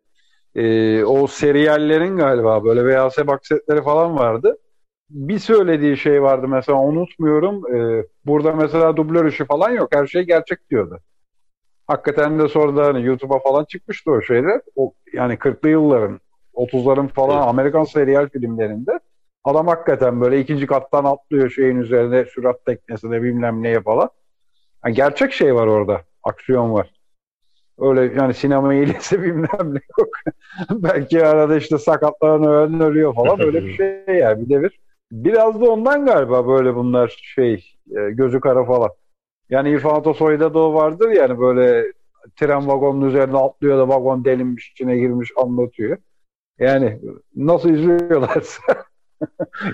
Ee, 0.54 1.04
o 1.04 1.26
seriyallerin 1.26 2.16
galiba 2.16 2.64
böyle 2.64 2.84
VHS 2.84 3.18
box 3.26 3.40
falan 3.84 4.18
vardı. 4.18 4.58
Bir 5.10 5.38
söylediği 5.38 5.96
şey 5.96 6.22
vardı 6.22 6.48
mesela 6.48 6.78
unutmuyorum. 6.78 7.76
Ee, 7.76 8.06
burada 8.26 8.52
mesela 8.52 8.96
dublör 8.96 9.26
işi 9.26 9.44
falan 9.44 9.70
yok. 9.70 9.88
Her 9.94 10.06
şey 10.06 10.22
gerçek 10.22 10.70
diyordu. 10.70 11.00
Hakikaten 11.86 12.38
de 12.38 12.48
sonra 12.48 12.86
hani 12.86 13.04
YouTube'a 13.04 13.38
falan 13.38 13.64
çıkmıştı 13.64 14.10
o 14.10 14.22
şeyler. 14.22 14.60
O, 14.76 14.92
yani 15.12 15.34
40'lı 15.34 15.68
yılların, 15.68 16.20
30'ların 16.54 17.08
falan 17.08 17.36
evet. 17.36 17.48
Amerikan 17.48 17.84
seriyal 17.84 18.28
filmlerinde 18.28 19.00
adam 19.44 19.66
hakikaten 19.66 20.20
böyle 20.20 20.40
ikinci 20.40 20.66
kattan 20.66 21.04
atlıyor 21.04 21.50
şeyin 21.50 21.76
üzerine 21.76 22.24
sürat 22.24 22.64
teknesine 22.66 23.22
bilmem 23.22 23.62
neye 23.62 23.80
falan. 23.80 24.10
Yani 24.84 24.94
gerçek 24.94 25.32
şey 25.32 25.54
var 25.54 25.66
orada. 25.66 26.02
Aksiyon 26.22 26.72
var. 26.72 26.90
Öyle 27.78 28.14
yani 28.20 28.34
sinema 28.34 28.74
iyilesi 28.74 29.22
bilmem 29.22 29.74
ne 29.74 29.80
yok. 29.98 30.08
Belki 30.70 31.26
arada 31.26 31.56
işte 31.56 31.78
sakatlanan 31.78 32.44
ölen 32.44 32.80
ölüyor 32.80 33.14
falan. 33.14 33.40
Öyle 33.40 33.64
bir 33.64 33.74
şey 34.06 34.14
yani 34.14 34.44
bir 34.44 34.54
devir. 34.54 34.80
Biraz 35.12 35.60
da 35.60 35.70
ondan 35.70 36.06
galiba 36.06 36.48
böyle 36.48 36.74
bunlar 36.74 37.16
şey 37.34 37.74
e, 37.90 38.10
gözü 38.10 38.40
kara 38.40 38.64
falan. 38.64 38.90
Yani 39.50 39.70
İrfan 39.70 39.94
Atasoy'da 39.94 40.54
da 40.54 40.58
o 40.58 40.74
vardır 40.74 41.10
yani 41.10 41.38
böyle 41.38 41.92
tren 42.36 42.68
vagonun 42.68 43.08
üzerine 43.08 43.36
atlıyor 43.38 43.78
da 43.78 43.88
vagon 43.88 44.24
delinmiş 44.24 44.70
içine 44.70 44.96
girmiş 44.96 45.30
anlatıyor. 45.36 45.98
Yani 46.58 47.00
nasıl 47.36 47.70
izliyorlarsa 47.70 48.62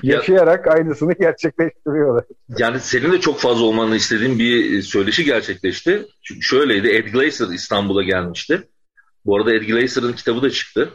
yaşayarak 0.03 0.67
aynısını 0.67 1.13
gerçekleştiriyorlar. 1.13 2.25
Yani 2.59 2.81
senin 2.81 3.13
de 3.13 3.21
çok 3.21 3.41
fazla 3.41 3.65
olmanı 3.65 3.97
istediğin 3.97 4.39
bir 4.39 4.83
söyleşi 4.83 5.25
gerçekleşti. 5.25 6.07
Çünkü 6.23 6.43
şöyleydi 6.43 6.89
Ed 6.89 7.09
Glazer 7.09 7.55
İstanbul'a 7.55 8.03
gelmişti. 8.03 8.63
Bu 9.27 9.37
arada 9.37 9.55
Ed 9.55 9.63
Glazer'ın 9.63 10.13
kitabı 10.13 10.43
da 10.43 10.51
çıktı. 10.51 10.91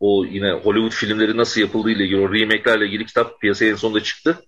O 0.00 0.24
yine 0.24 0.52
Hollywood 0.52 0.92
filmleri 0.92 1.36
nasıl 1.36 1.60
yapıldığı 1.60 1.90
ile 1.90 2.04
ilgili 2.04 2.20
o 2.20 2.34
remake'lerle 2.34 2.86
ilgili 2.86 3.06
kitap 3.06 3.40
piyasaya 3.40 3.70
en 3.70 3.76
sonunda 3.76 4.02
çıktı. 4.02 4.38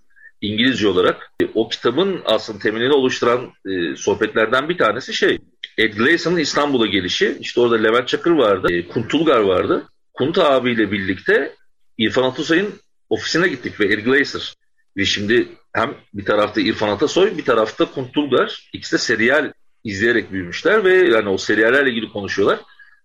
İngilizce 0.41 0.89
olarak. 0.89 1.33
E, 1.43 1.45
o 1.55 1.69
kitabın 1.69 2.21
aslında 2.25 2.59
temelini 2.59 2.93
oluşturan 2.93 3.53
e, 3.67 3.97
sohbetlerden 3.97 4.69
bir 4.69 4.79
tanesi 4.79 5.15
şey. 5.15 5.39
Ed 5.79 5.95
Glazen'ın 5.95 6.37
İstanbul'a 6.37 6.87
gelişi. 6.87 7.37
İşte 7.41 7.61
orada 7.61 7.77
Levent 7.77 8.09
Çakır 8.09 8.31
vardı. 8.31 8.73
E, 8.73 8.89
Kuntulgar 8.89 9.41
vardı. 9.41 9.85
Kunt 10.15 10.39
abiyle 10.39 10.93
birlikte 10.93 11.55
İrfan 11.99 12.23
Atusay'ın 12.23 12.75
ofisine 13.09 13.49
gittik 13.49 13.81
ve 13.81 13.85
Ed 13.93 14.05
Glazer. 14.05 14.55
Ve 14.97 15.05
şimdi 15.05 15.49
hem 15.73 15.95
bir 16.15 16.25
tarafta 16.25 16.61
İrfan 16.61 16.89
Atasoy, 16.89 17.39
bir 17.39 17.45
tarafta 17.45 17.85
Kuntulgar. 17.85 18.71
İkisi 18.73 18.93
de 18.93 18.99
seriyal 18.99 19.53
izleyerek 19.85 20.33
büyümüşler 20.33 20.85
ve 20.85 20.95
yani 20.95 21.29
o 21.29 21.39
seriyallerle 21.39 21.91
ilgili 21.91 22.13
konuşuyorlar. 22.13 22.61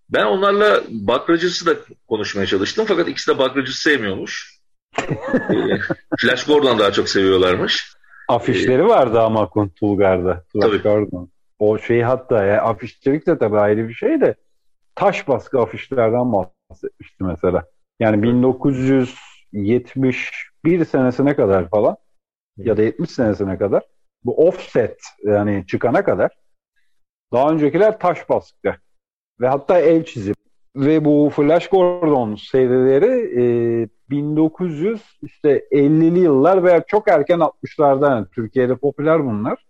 Ben 0.10 0.26
onlarla 0.26 0.82
Bakracısı 0.90 1.66
da 1.66 1.80
konuşmaya 2.08 2.46
çalıştım 2.46 2.86
fakat 2.88 3.08
ikisi 3.08 3.32
de 3.32 3.38
Bakracısı 3.38 3.82
sevmiyormuş. 3.82 4.60
Ee, 5.50 5.80
Flash 6.20 6.46
Gordon 6.46 6.80
daha 6.80 6.92
çok 6.92 7.10
seviyorlarmış. 7.10 7.94
Afişleri 8.28 8.82
ee, 8.82 8.88
vardı 8.88 9.20
ama 9.20 9.50
Tulgar'da. 9.80 10.44
Flash 10.52 10.66
tabii. 10.66 10.78
Gordon. 10.78 11.30
O 11.60 11.80
şey 11.80 12.02
hatta 12.02 12.44
ya 12.46 12.62
afişçilik 12.62 13.28
de 13.28 13.38
tabii 13.38 13.60
ayrı 13.60 13.88
bir 13.88 13.94
şey 13.94 14.22
de 14.22 14.36
taş 14.96 15.28
baskı 15.28 15.60
afişlerden 15.60 16.34
bahsetmişti 16.34 17.24
mesela. 17.24 17.66
Yani 18.00 18.24
1971 19.54 20.86
senesine 20.86 21.36
kadar 21.36 21.70
falan 21.70 21.98
ya 22.58 22.78
da 22.78 22.82
70 22.82 23.10
senesine 23.10 23.58
kadar 23.58 23.84
bu 24.24 24.48
offset 24.48 25.02
yani 25.24 25.66
çıkana 25.68 26.04
kadar 26.04 26.32
daha 27.34 27.50
öncekiler 27.50 28.00
taş 28.00 28.30
baskı 28.30 28.76
ve 29.42 29.48
hatta 29.48 29.80
el 29.80 30.06
çizim 30.06 30.36
ve 30.76 31.06
bu 31.06 31.32
Flash 31.36 31.68
Gordon 31.68 32.36
serileri 32.36 33.42
e, 33.42 33.90
1900 34.10 35.02
işte 35.22 35.68
50'li 35.72 36.20
yıllar 36.20 36.64
veya 36.64 36.84
çok 36.88 37.08
erken 37.08 37.40
60'larda 37.40 38.12
yani 38.12 38.28
Türkiye'de 38.36 38.76
popüler 38.76 39.26
bunlar. 39.26 39.66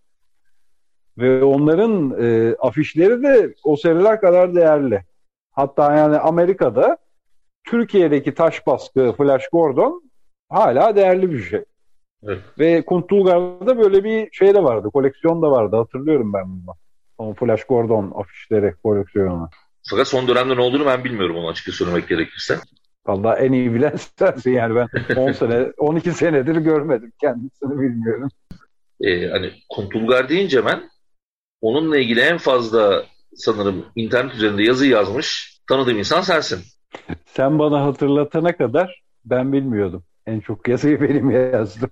Ve 1.18 1.44
onların 1.44 2.16
e, 2.22 2.56
afişleri 2.56 3.24
de 3.24 3.54
o 3.64 3.76
seriler 3.76 4.22
kadar 4.22 4.56
değerli. 4.56 5.04
Hatta 5.52 5.96
yani 5.96 6.18
Amerika'da 6.18 6.98
Türkiye'deki 7.70 8.34
taş 8.34 8.68
baskı 8.68 9.14
Flash 9.18 9.48
Gordon 9.52 10.04
hala 10.50 10.96
değerli 10.96 11.32
bir 11.32 11.44
şey. 11.44 11.64
Evet. 12.24 12.40
Ve 12.60 12.86
Kuntulgar'da 12.86 13.78
böyle 13.78 14.04
bir 14.04 14.32
şey 14.32 14.54
de 14.54 14.64
vardı, 14.64 14.90
koleksiyon 14.94 15.42
da 15.42 15.52
vardı. 15.52 15.76
Hatırlıyorum 15.76 16.34
ben 16.34 16.46
bunu. 16.46 16.76
O 17.18 17.34
Flash 17.34 17.64
Gordon 17.64 18.14
afişleri 18.16 18.74
koleksiyonu. 18.84 19.50
Fakat 19.90 20.08
son 20.08 20.28
dönemde 20.28 20.56
ne 20.56 20.62
olduğunu 20.62 20.86
ben 20.86 21.04
bilmiyorum 21.04 21.36
onu 21.36 21.48
açıkça 21.48 21.72
söylemek 21.72 22.08
gerekirse. 22.08 22.58
Vallahi 23.08 23.40
en 23.40 23.52
iyi 23.52 23.74
bilen 23.74 23.96
sensin 24.20 24.52
yani 24.52 24.76
ben 24.76 25.16
10 25.16 25.32
sene 25.32 25.72
12 25.78 26.12
senedir 26.12 26.56
görmedim 26.56 27.12
kendisini 27.22 27.82
bilmiyorum. 27.82 28.30
Ee, 29.02 29.28
hani 29.28 29.52
Kuntulgar 29.70 30.30
deyince 30.30 30.66
ben 30.66 30.90
onunla 31.62 31.98
ilgili 31.98 32.20
en 32.20 32.38
fazla 32.38 33.06
sanırım 33.36 33.86
internet 33.96 34.34
üzerinde 34.34 34.64
yazı 34.64 34.86
yazmış 34.86 35.60
tanıdığım 35.68 35.98
insan 35.98 36.22
sensin. 36.22 36.60
Sen 37.26 37.60
bana 37.60 37.86
hatırlatana 37.86 38.58
kadar 38.58 39.02
ben 39.26 39.54
bilmiyordum. 39.54 40.04
En 40.26 40.40
çok 40.40 40.68
yazıyı 40.68 41.02
benim 41.10 41.32
yazdım. 41.32 41.90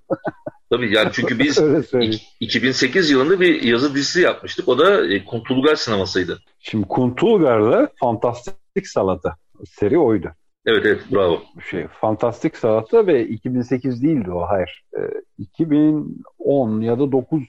Tabii 0.70 0.94
yani 0.94 1.10
çünkü 1.12 1.38
biz 1.38 1.58
2008 2.40 3.10
yılında 3.10 3.40
bir 3.40 3.62
yazı 3.62 3.94
dizisi 3.94 4.20
yapmıştık. 4.20 4.68
O 4.68 4.78
da 4.78 5.06
e, 5.14 5.24
Kuntulgar 5.24 5.74
sinemasıydı. 5.74 6.38
Şimdi 6.58 6.88
Kuntulgar'la 6.88 7.88
Fantastik 8.00 8.88
Salata 8.88 9.36
seri 9.66 9.98
oydu. 9.98 10.28
Evet 10.66 10.86
evet 10.86 11.00
bravo. 11.12 11.42
Şey, 11.70 11.86
Fantastik 12.00 12.56
Salata 12.56 13.06
ve 13.06 13.28
2008 13.28 14.02
değildi 14.02 14.30
o 14.30 14.40
hayır. 14.40 14.84
E, 14.96 15.00
2010 15.38 16.80
ya 16.80 16.98
da 16.98 17.12
9 17.12 17.42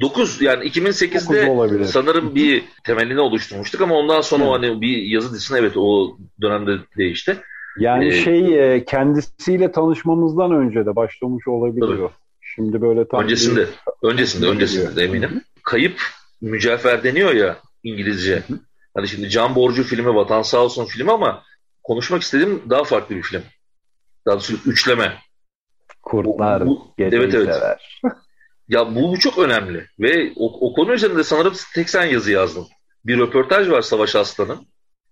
9 0.00 0.42
yani 0.42 0.64
2008'de 0.64 1.84
sanırım 1.84 2.34
bir 2.34 2.64
temelini 2.84 3.20
oluşturmuştuk 3.20 3.80
ama 3.80 3.94
ondan 3.94 4.20
sonra 4.20 4.44
evet. 4.44 4.52
hani 4.52 4.80
bir 4.80 5.02
yazı 5.02 5.34
dizisine 5.34 5.58
evet 5.58 5.76
o 5.76 6.18
dönemde 6.40 6.78
değişti. 6.96 7.36
Yani 7.78 8.06
ee, 8.06 8.12
şey 8.12 8.74
e, 8.74 8.84
kendisiyle 8.84 9.72
tanışmamızdan 9.72 10.52
önce 10.52 10.86
de 10.86 10.96
başlamış 10.96 11.48
olabilir 11.48 11.86
tabii. 11.86 12.08
Şimdi 12.40 12.80
böyle 12.82 13.08
tam 13.08 13.22
öncesinde 13.22 13.60
bir... 13.60 14.08
öncesinde 14.08 14.46
öncesinde 14.46 14.96
de 14.96 15.04
eminim. 15.04 15.42
Kayıp 15.62 16.00
mücevher 16.40 17.04
deniyor 17.04 17.34
ya 17.34 17.56
İngilizce. 17.82 18.42
Hani 18.94 19.08
şimdi 19.08 19.30
Can 19.30 19.54
Borcu 19.54 19.82
filmi, 19.82 20.14
Vatan 20.14 20.42
Sağ 20.42 20.58
Olsun 20.58 20.84
filmi 20.84 21.12
ama 21.12 21.42
konuşmak 21.82 22.22
istediğim 22.22 22.62
daha 22.70 22.84
farklı 22.84 23.16
bir 23.16 23.22
film. 23.22 23.42
Daha 24.26 24.34
doğrusu 24.34 24.54
üçleme. 24.66 25.12
Kurtlar 26.02 26.66
bu, 26.66 26.66
bu, 26.66 26.92
evet, 26.98 27.34
evet. 27.34 27.54
sever. 27.54 28.00
Ya 28.68 28.94
bu, 28.94 29.12
bu 29.12 29.18
çok 29.18 29.38
önemli 29.38 29.86
ve 30.00 30.32
o, 30.36 30.68
o 30.68 30.72
konu 30.74 30.92
üzerinde 30.92 31.24
sanırım 31.24 31.54
tek 31.74 31.90
sen 31.90 32.04
yazı 32.04 32.32
yazdın. 32.32 32.66
Bir 33.06 33.18
röportaj 33.18 33.70
var 33.70 33.82
Savaş 33.82 34.16
Aslan'ın. 34.16 34.66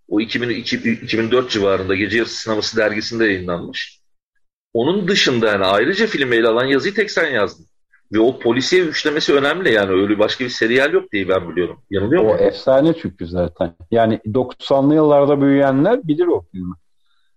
O 0.09 0.21
2000, 0.21 0.49
2004 0.49 1.51
civarında 1.51 1.95
Gece 1.95 2.19
Yarısı 2.19 2.37
Sineması 2.43 2.77
dergisinde 2.77 3.25
yayınlanmış. 3.25 4.01
Onun 4.75 5.09
dışında 5.09 5.47
yani 5.47 5.65
ayrıca 5.65 6.07
filmi 6.07 6.37
ele 6.37 6.49
alan 6.49 6.65
yazıyı 6.65 6.95
tek 6.95 7.11
sen 7.11 7.31
yazdın. 7.31 7.67
Ve 8.13 8.21
o 8.21 8.39
polisiye 8.39 8.83
üçlemesi 8.83 9.35
önemli 9.35 9.73
yani 9.73 9.91
öyle 9.91 10.19
başka 10.19 10.45
bir 10.45 10.51
seriyel 10.51 10.93
yok 10.93 11.13
diye 11.13 11.29
ben 11.29 11.51
biliyorum. 11.51 11.81
Yanılıyor 11.91 12.23
muyum? 12.23 12.37
O 12.41 12.43
efsane 12.43 12.95
çünkü 13.03 13.27
zaten. 13.27 13.75
Yani 13.91 14.21
90'lı 14.27 14.95
yıllarda 14.95 15.41
büyüyenler 15.41 16.09
bilir 16.09 16.27
o 16.27 16.45
filmi. 16.53 16.75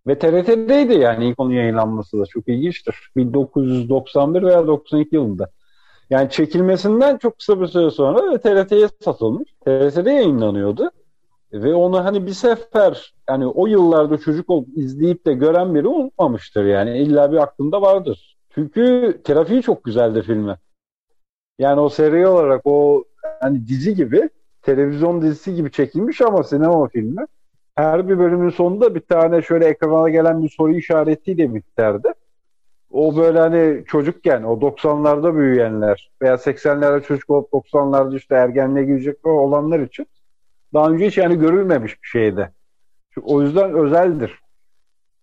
Ve 0.08 0.20
TRT'deydi 0.20 0.94
yani 0.94 1.30
ilk 1.30 1.40
onun 1.40 1.54
yayınlanması 1.54 2.20
da 2.20 2.26
çok 2.26 2.48
ilginçtir. 2.48 2.96
1991 3.16 4.44
veya 4.44 4.68
92 4.68 5.16
yılında. 5.16 5.50
Yani 6.10 6.30
çekilmesinden 6.30 7.18
çok 7.18 7.38
kısa 7.38 7.62
bir 7.62 7.68
süre 7.68 7.92
sonra 7.92 8.38
TRT'ye 8.38 8.88
satılmış. 9.02 9.54
TRT'de 9.66 10.12
yayınlanıyordu. 10.12 10.92
Ve 11.54 11.74
onu 11.74 12.06
hani 12.06 12.26
bir 12.26 12.34
sefer 12.34 13.14
yani 13.30 13.48
o 13.48 13.68
yıllarda 13.68 14.18
çocuk 14.18 14.50
olup 14.50 14.68
izleyip 14.78 15.26
de 15.26 15.34
gören 15.34 15.76
biri 15.76 15.88
unutmamıştır 15.88 16.66
yani. 16.66 16.98
İlla 16.98 17.32
bir 17.32 17.38
aklında 17.38 17.82
vardır. 17.82 18.38
Çünkü 18.50 19.14
trafiği 19.24 19.62
çok 19.62 19.84
güzeldi 19.84 20.22
filmi. 20.22 20.56
Yani 21.60 21.80
o 21.80 21.90
seri 21.90 22.28
olarak 22.28 22.62
o 22.66 23.04
hani 23.42 23.68
dizi 23.68 23.96
gibi 23.96 24.30
televizyon 24.62 25.22
dizisi 25.22 25.56
gibi 25.56 25.72
çekilmiş 25.72 26.22
ama 26.22 26.44
sinema 26.44 26.88
filmi. 26.88 27.26
Her 27.76 28.10
bir 28.10 28.20
bölümün 28.20 28.50
sonunda 28.50 28.96
bir 28.96 29.00
tane 29.00 29.42
şöyle 29.42 29.66
ekrana 29.66 30.10
gelen 30.10 30.44
bir 30.44 30.50
soru 30.50 30.74
işaretiyle 30.74 31.56
biterdi. 31.56 32.08
O 32.96 33.18
böyle 33.18 33.40
hani 33.40 33.84
çocukken 33.88 34.44
o 34.44 34.54
90'larda 34.54 35.38
büyüyenler 35.38 36.12
veya 36.22 36.34
80'lerde 36.34 37.04
çocuk 37.04 37.30
olup 37.30 37.54
90'larda 37.54 38.18
işte 38.18 38.36
ergenliğe 38.36 38.86
girecek 38.86 39.26
olanlar 39.26 39.80
için 39.80 40.08
daha 40.74 40.90
önce 40.90 41.08
hiç 41.08 41.18
yani 41.18 41.40
görülmemiş 41.40 42.04
bir 42.04 42.08
şeydi. 42.08 42.52
O 43.22 43.42
yüzden 43.42 43.74
özeldir. 43.74 44.40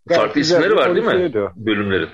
Farklı 0.08 0.40
isimleri 0.40 0.76
var 0.76 0.94
değil 0.94 1.06
mi 1.06 1.32
diyor. 1.32 1.52
bölümlerin? 1.56 2.08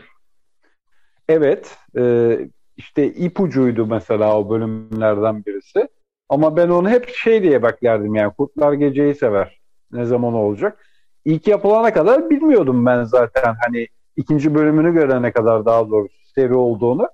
Evet. 1.29 1.77
E, 1.99 2.39
işte 2.77 3.07
ipucuydu 3.07 3.87
mesela 3.87 4.39
o 4.39 4.51
bölümlerden 4.51 5.45
birisi. 5.45 5.89
Ama 6.29 6.57
ben 6.57 6.69
onu 6.69 6.89
hep 6.89 7.09
şey 7.09 7.43
diye 7.43 7.63
beklerdim 7.63 8.15
yani 8.15 8.33
Kurtlar 8.33 8.73
Gece'yi 8.73 9.15
sever. 9.15 9.61
Ne 9.93 10.05
zaman 10.05 10.35
olacak? 10.35 10.87
İlk 11.25 11.49
yapılana 11.49 11.93
kadar 11.93 12.31
bilmiyordum 12.31 12.87
ben 12.87 13.05
zaten 13.05 13.55
hani 13.67 13.89
ikinci 14.19 14.55
bölümünü 14.55 14.93
görene 14.95 15.33
kadar 15.33 15.65
daha 15.65 15.91
doğrusu 15.91 16.15
seri 16.35 16.55
olduğunu. 16.55 17.09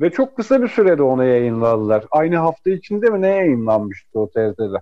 Ve 0.00 0.10
çok 0.10 0.36
kısa 0.36 0.62
bir 0.62 0.68
sürede 0.68 1.02
onu 1.02 1.24
yayınladılar. 1.24 2.04
Aynı 2.10 2.36
hafta 2.36 2.70
içinde 2.70 3.10
mi 3.10 3.22
ne 3.22 3.28
yayınlanmıştı 3.28 4.20
o 4.20 4.30
TRT'de? 4.30 4.80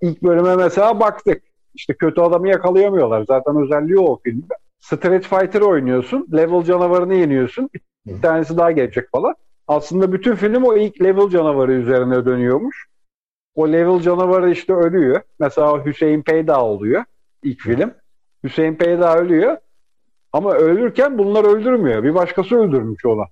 İlk 0.00 0.22
bölüme 0.22 0.56
mesela 0.56 1.00
baktık. 1.00 1.42
İşte 1.74 1.94
kötü 1.94 2.20
adamı 2.20 2.48
yakalayamıyorlar. 2.48 3.24
Zaten 3.28 3.56
özelliği 3.56 3.98
o 3.98 4.18
filmde. 4.24 4.54
Street 4.80 5.24
Fighter 5.26 5.60
oynuyorsun. 5.60 6.28
Level 6.32 6.62
canavarını 6.62 7.14
yeniyorsun. 7.14 7.70
Bir 8.06 8.22
tanesi 8.22 8.56
daha 8.56 8.70
gelecek 8.70 9.10
falan. 9.10 9.34
Aslında 9.68 10.12
bütün 10.12 10.34
film 10.34 10.64
o 10.64 10.76
ilk 10.76 11.02
level 11.02 11.28
canavarı 11.28 11.72
üzerine 11.72 12.24
dönüyormuş. 12.24 12.86
O 13.54 13.72
level 13.72 14.00
canavarı 14.00 14.50
işte 14.50 14.72
ölüyor. 14.72 15.20
Mesela 15.40 15.84
Hüseyin 15.86 16.22
Peyda 16.22 16.64
oluyor 16.64 17.04
ilk 17.42 17.60
film. 17.60 17.94
Hüseyin 18.44 18.74
Peyda 18.74 19.16
ölüyor. 19.16 19.56
Ama 20.32 20.54
ölürken 20.54 21.18
bunlar 21.18 21.44
öldürmüyor. 21.44 22.02
Bir 22.02 22.14
başkası 22.14 22.56
öldürmüş 22.56 23.06
ona. 23.06 23.24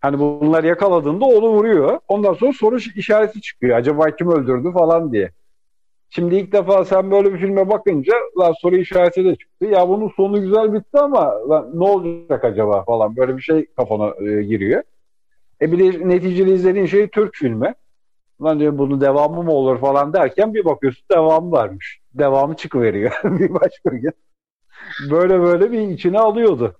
Hani 0.00 0.18
bunlar 0.18 0.64
yakaladığında 0.64 1.24
onu 1.24 1.48
vuruyor. 1.48 1.98
Ondan 2.08 2.34
sonra 2.34 2.52
soru 2.52 2.76
işareti 2.96 3.40
çıkıyor. 3.40 3.76
Acaba 3.76 4.10
kim 4.10 4.30
öldürdü 4.30 4.72
falan 4.72 5.12
diye. 5.12 5.30
Şimdi 6.10 6.36
ilk 6.36 6.52
defa 6.52 6.84
sen 6.84 7.10
böyle 7.10 7.34
bir 7.34 7.38
filme 7.38 7.70
bakınca 7.70 8.14
lan 8.38 8.54
soru 8.60 8.76
işareti 8.76 9.24
de 9.24 9.36
çıktı. 9.36 9.66
Ya 9.66 9.88
bunun 9.88 10.08
sonu 10.08 10.40
güzel 10.40 10.72
bitti 10.72 10.98
ama 10.98 11.48
lan, 11.48 11.70
ne 11.74 11.84
olacak 11.84 12.44
acaba 12.44 12.84
falan 12.84 13.16
böyle 13.16 13.36
bir 13.36 13.42
şey 13.42 13.66
kafana 13.76 14.14
e, 14.26 14.42
giriyor. 14.42 14.82
E 15.62 15.72
bir 15.72 15.78
de 15.78 16.08
neticede 16.08 16.52
izlediğin 16.52 16.86
şey 16.86 17.08
Türk 17.08 17.34
filmi. 17.34 17.74
Lan 18.42 18.60
diyor 18.60 18.78
bunun 18.78 19.00
devamı 19.00 19.42
mı 19.42 19.52
olur 19.52 19.80
falan 19.80 20.12
derken 20.12 20.54
bir 20.54 20.64
bakıyorsun 20.64 21.04
devamı 21.12 21.50
varmış. 21.50 22.00
Devamı 22.14 22.56
çıkıveriyor 22.56 23.12
bir 23.24 23.54
başka 23.54 23.90
gün. 23.90 24.12
Böyle 25.10 25.40
böyle 25.40 25.72
bir 25.72 25.80
içine 25.80 26.18
alıyordu. 26.18 26.74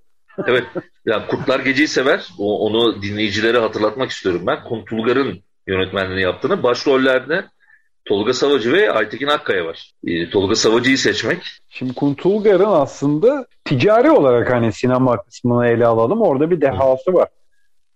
evet. 0.46 0.64
Yani 1.06 1.26
Kurtlar 1.26 1.60
Gece'yi 1.60 1.88
sever. 1.88 2.28
O, 2.38 2.66
onu 2.66 3.02
dinleyicilere 3.02 3.58
hatırlatmak 3.58 4.10
istiyorum 4.10 4.42
ben. 4.46 4.64
Kuntulgar'ın 4.64 5.38
yönetmenliğini 5.66 6.22
yaptığını. 6.22 6.62
Başrollerde 6.62 7.44
Tolga 8.04 8.32
Savacı 8.32 8.72
ve 8.72 8.92
Aytekin 8.92 9.26
Akkaya 9.26 9.66
var. 9.66 9.92
E, 10.04 10.30
Tolga 10.30 10.54
Savacı'yı 10.54 10.98
seçmek. 10.98 11.42
Şimdi 11.68 11.94
Kuntulgar'ın 11.94 12.64
aslında 12.72 13.46
ticari 13.64 14.10
olarak 14.10 14.50
hani 14.50 14.72
sinema 14.72 15.22
kısmını 15.22 15.66
ele 15.66 15.86
alalım. 15.86 16.20
Orada 16.20 16.50
bir 16.50 16.60
dehası 16.60 17.14
var. 17.14 17.28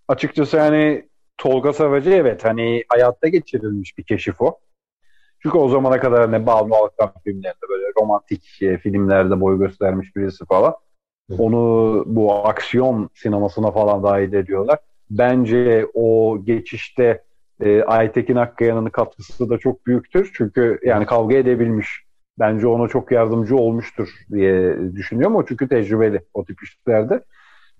Açıkçası 0.08 0.56
yani 0.56 1.08
Tolga 1.38 1.72
Savacı 1.72 2.10
evet 2.10 2.44
hani 2.44 2.84
hayatta 2.88 3.28
geçirilmiş 3.28 3.98
bir 3.98 4.02
keşif 4.02 4.40
o. 4.40 4.58
Çünkü 5.42 5.58
o 5.58 5.68
zamana 5.68 6.00
kadar 6.00 6.30
hani 6.30 6.46
Banu 6.46 6.74
Alkan 6.74 7.12
filmlerinde 7.24 7.68
böyle 7.70 7.86
romantik 8.00 8.62
e, 8.62 8.78
filmlerde 8.78 9.40
boy 9.40 9.58
göstermiş 9.58 10.16
birisi 10.16 10.44
falan. 10.44 10.74
Onu 11.38 12.02
bu 12.06 12.34
aksiyon 12.34 13.10
sinemasına 13.14 13.70
falan 13.70 14.02
dahil 14.02 14.32
ediyorlar. 14.32 14.78
Bence 15.10 15.86
o 15.94 16.38
geçişte 16.44 17.22
e, 17.60 17.82
Aytekin 17.82 18.36
Akkaya'nın 18.36 18.90
katkısı 18.90 19.50
da 19.50 19.58
çok 19.58 19.86
büyüktür. 19.86 20.30
Çünkü 20.34 20.78
yani 20.84 21.06
kavga 21.06 21.36
edebilmiş. 21.36 22.06
Bence 22.38 22.66
ona 22.66 22.88
çok 22.88 23.12
yardımcı 23.12 23.56
olmuştur 23.56 24.08
diye 24.32 24.76
düşünüyorum. 24.92 25.36
O 25.36 25.46
çünkü 25.46 25.68
tecrübeli 25.68 26.20
o 26.34 26.44
tip 26.44 26.62
işlerde. 26.62 27.24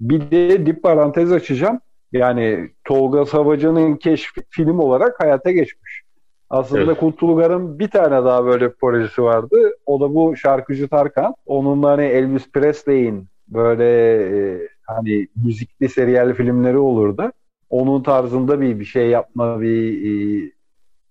Bir 0.01 0.31
de 0.31 0.66
dip 0.66 0.83
parantez 0.83 1.33
açacağım. 1.33 1.81
Yani 2.12 2.71
Tolga 2.85 3.27
Savacı'nın 3.27 3.97
keşfi 3.97 4.42
film 4.51 4.79
olarak 4.79 5.21
hayata 5.21 5.51
geçmiş. 5.51 6.06
Aslında 6.51 6.83
evet. 6.83 7.01
Kurtulugar'ın 7.01 7.79
bir 7.79 7.89
tane 7.91 8.25
daha 8.25 8.45
böyle 8.45 8.73
projesi 8.73 9.23
vardı. 9.23 9.57
O 9.87 10.01
da 10.01 10.15
bu 10.15 10.37
şarkıcı 10.37 10.89
Tarkan. 10.89 11.35
Onun 11.47 11.83
hani 11.83 12.05
Elvis 12.05 12.51
Presley'in 12.53 13.27
böyle 13.49 13.85
e, 14.15 14.69
hani 14.87 15.29
müzikli 15.37 15.89
seriyel 15.89 16.35
filmleri 16.35 16.79
olurdu 16.79 17.33
onun 17.71 18.03
tarzında 18.03 18.61
bir 18.61 18.81
bir 18.81 18.85
şey 18.85 19.09
yapma 19.09 19.61
bir 19.61 20.05
e, 20.05 20.51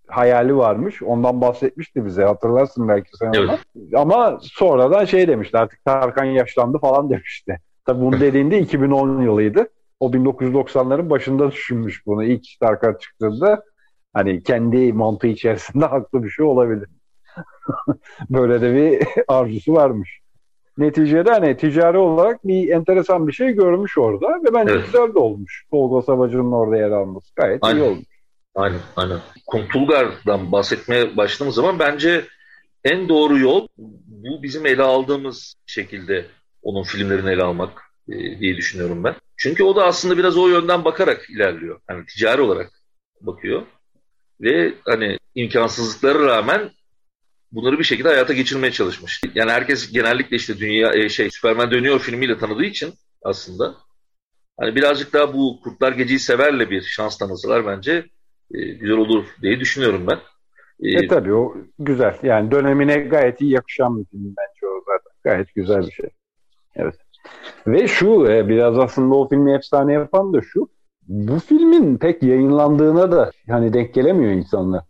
hayali 0.07 0.57
varmış. 0.57 1.03
Ondan 1.03 1.41
bahsetmişti 1.41 2.05
bize. 2.05 2.23
Hatırlarsın 2.23 2.87
belki 2.87 3.09
sen 3.17 3.31
evet. 3.35 3.49
onu. 3.49 4.01
Ama 4.01 4.39
sonradan 4.41 5.05
şey 5.05 5.27
demişti 5.27 5.57
artık 5.57 5.85
Tarkan 5.85 6.25
yaşlandı 6.25 6.77
falan 6.77 7.09
demişti. 7.09 7.59
Tabii 7.85 8.01
bunu 8.01 8.19
dediğinde 8.19 8.59
2010 8.59 9.21
yılıydı. 9.21 9.67
O 9.99 10.11
1990'ların 10.11 11.09
başında 11.09 11.51
düşünmüş 11.51 12.05
bunu. 12.05 12.23
İlk 12.23 12.45
Tarkan 12.59 12.97
çıktığında 13.01 13.63
hani 14.15 14.43
kendi 14.43 14.93
mantığı 14.93 15.27
içerisinde 15.27 15.85
haklı 15.95 16.23
bir 16.23 16.29
şey 16.29 16.45
olabilir. 16.45 16.89
Böyle 18.29 18.61
de 18.61 18.75
bir 18.75 19.07
arzusu 19.27 19.73
varmış 19.73 20.21
neticede 20.77 21.31
hani 21.31 21.57
ticari 21.57 21.97
olarak 21.97 22.47
bir 22.47 22.69
enteresan 22.69 23.27
bir 23.27 23.33
şey 23.33 23.51
görmüş 23.51 23.97
orada 23.97 24.27
ve 24.27 24.53
bence 24.53 24.73
evet. 24.73 24.85
güzel 24.85 25.13
de 25.13 25.19
olmuş. 25.19 25.65
Tolga 25.71 26.01
Savacı'nın 26.01 26.51
orada 26.51 26.77
yer 26.77 26.91
alması. 26.91 27.35
Gayet 27.35 27.59
aynen. 27.61 27.79
iyi 27.79 27.83
olmuş. 27.83 28.05
Aynen, 28.55 28.79
aynen. 28.95 29.19
Kuntulgar'dan 29.47 30.51
bahsetmeye 30.51 31.17
başladığımız 31.17 31.55
zaman 31.55 31.79
bence 31.79 32.25
en 32.83 33.09
doğru 33.09 33.37
yol 33.37 33.67
bu 34.07 34.43
bizim 34.43 34.65
ele 34.65 34.83
aldığımız 34.83 35.55
şekilde 35.65 36.25
onun 36.61 36.83
filmlerini 36.83 37.29
ele 37.29 37.43
almak 37.43 37.81
e, 38.09 38.39
diye 38.39 38.57
düşünüyorum 38.57 39.03
ben. 39.03 39.15
Çünkü 39.37 39.63
o 39.63 39.75
da 39.75 39.85
aslında 39.85 40.17
biraz 40.17 40.37
o 40.37 40.47
yönden 40.47 40.85
bakarak 40.85 41.29
ilerliyor. 41.29 41.79
Hani 41.87 42.05
ticari 42.05 42.41
olarak 42.41 42.71
bakıyor. 43.21 43.61
Ve 44.41 44.73
hani 44.85 45.17
imkansızlıklara 45.35 46.25
rağmen 46.25 46.71
bunları 47.51 47.79
bir 47.79 47.83
şekilde 47.83 48.07
hayata 48.07 48.33
geçirmeye 48.33 48.71
çalışmış. 48.71 49.21
Yani 49.35 49.51
herkes 49.51 49.91
genellikle 49.91 50.35
işte 50.35 50.57
dünya 50.57 50.93
e, 50.93 51.09
şey 51.09 51.31
Superman 51.31 51.71
dönüyor 51.71 51.99
filmiyle 51.99 52.37
tanıdığı 52.37 52.65
için 52.65 52.93
aslında 53.23 53.75
hani 54.59 54.75
birazcık 54.75 55.13
daha 55.13 55.33
bu 55.33 55.59
Kurtlar 55.63 55.91
Gece'yi 55.91 56.19
severle 56.19 56.69
bir 56.69 56.81
şans 56.81 57.17
tanısalar 57.17 57.65
bence 57.65 58.05
e, 58.53 58.65
güzel 58.65 58.97
olur 58.97 59.25
diye 59.41 59.59
düşünüyorum 59.59 60.07
ben. 60.07 60.19
E, 60.79 61.03
e 61.03 61.07
tabii 61.07 61.33
o 61.33 61.57
güzel. 61.79 62.17
Yani 62.23 62.51
dönemine 62.51 62.97
gayet 62.97 63.41
iyi 63.41 63.51
yakışan 63.51 63.99
bir 63.99 64.05
film 64.05 64.35
bence 64.37 64.67
o 64.67 64.83
zaten. 64.85 65.11
Gayet 65.23 65.55
güzel 65.55 65.87
bir 65.87 65.91
şey. 65.91 66.09
Evet. 66.75 66.95
Ve 67.67 67.87
şu 67.87 68.23
biraz 68.23 68.79
aslında 68.79 69.15
o 69.15 69.29
filmi 69.29 69.53
efsane 69.53 69.93
yapan 69.93 70.33
da 70.33 70.41
şu. 70.41 70.69
Bu 71.07 71.39
filmin 71.39 71.97
pek 71.97 72.23
yayınlandığına 72.23 73.11
da 73.11 73.31
hani 73.49 73.73
denk 73.73 73.93
gelemiyor 73.93 74.31
insanlar. 74.31 74.83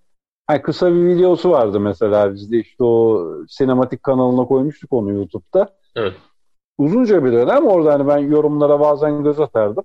Yani 0.50 0.62
kısa 0.62 0.94
bir 0.94 1.06
videosu 1.08 1.52
vardı 1.52 1.80
mesela 1.80 2.34
bizde 2.34 2.58
işte 2.58 2.84
o 2.84 3.28
sinematik 3.50 4.04
kanalına 4.04 4.46
koymuştuk 4.46 4.94
onu 4.94 5.12
YouTube'da. 5.12 5.70
Evet. 5.96 6.14
Uzunca 6.78 7.26
bir 7.26 7.32
dönem 7.32 7.68
orada 7.68 7.94
hani 7.94 8.08
ben 8.08 8.18
yorumlara 8.18 8.80
bazen 8.80 9.24
göz 9.24 9.40
atardım. 9.40 9.84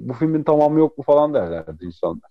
bu 0.00 0.12
filmin 0.12 0.42
tamamı 0.42 0.78
yok 0.78 0.98
mu 0.98 1.04
falan 1.04 1.34
derlerdi 1.34 1.84
insanlar. 1.84 2.30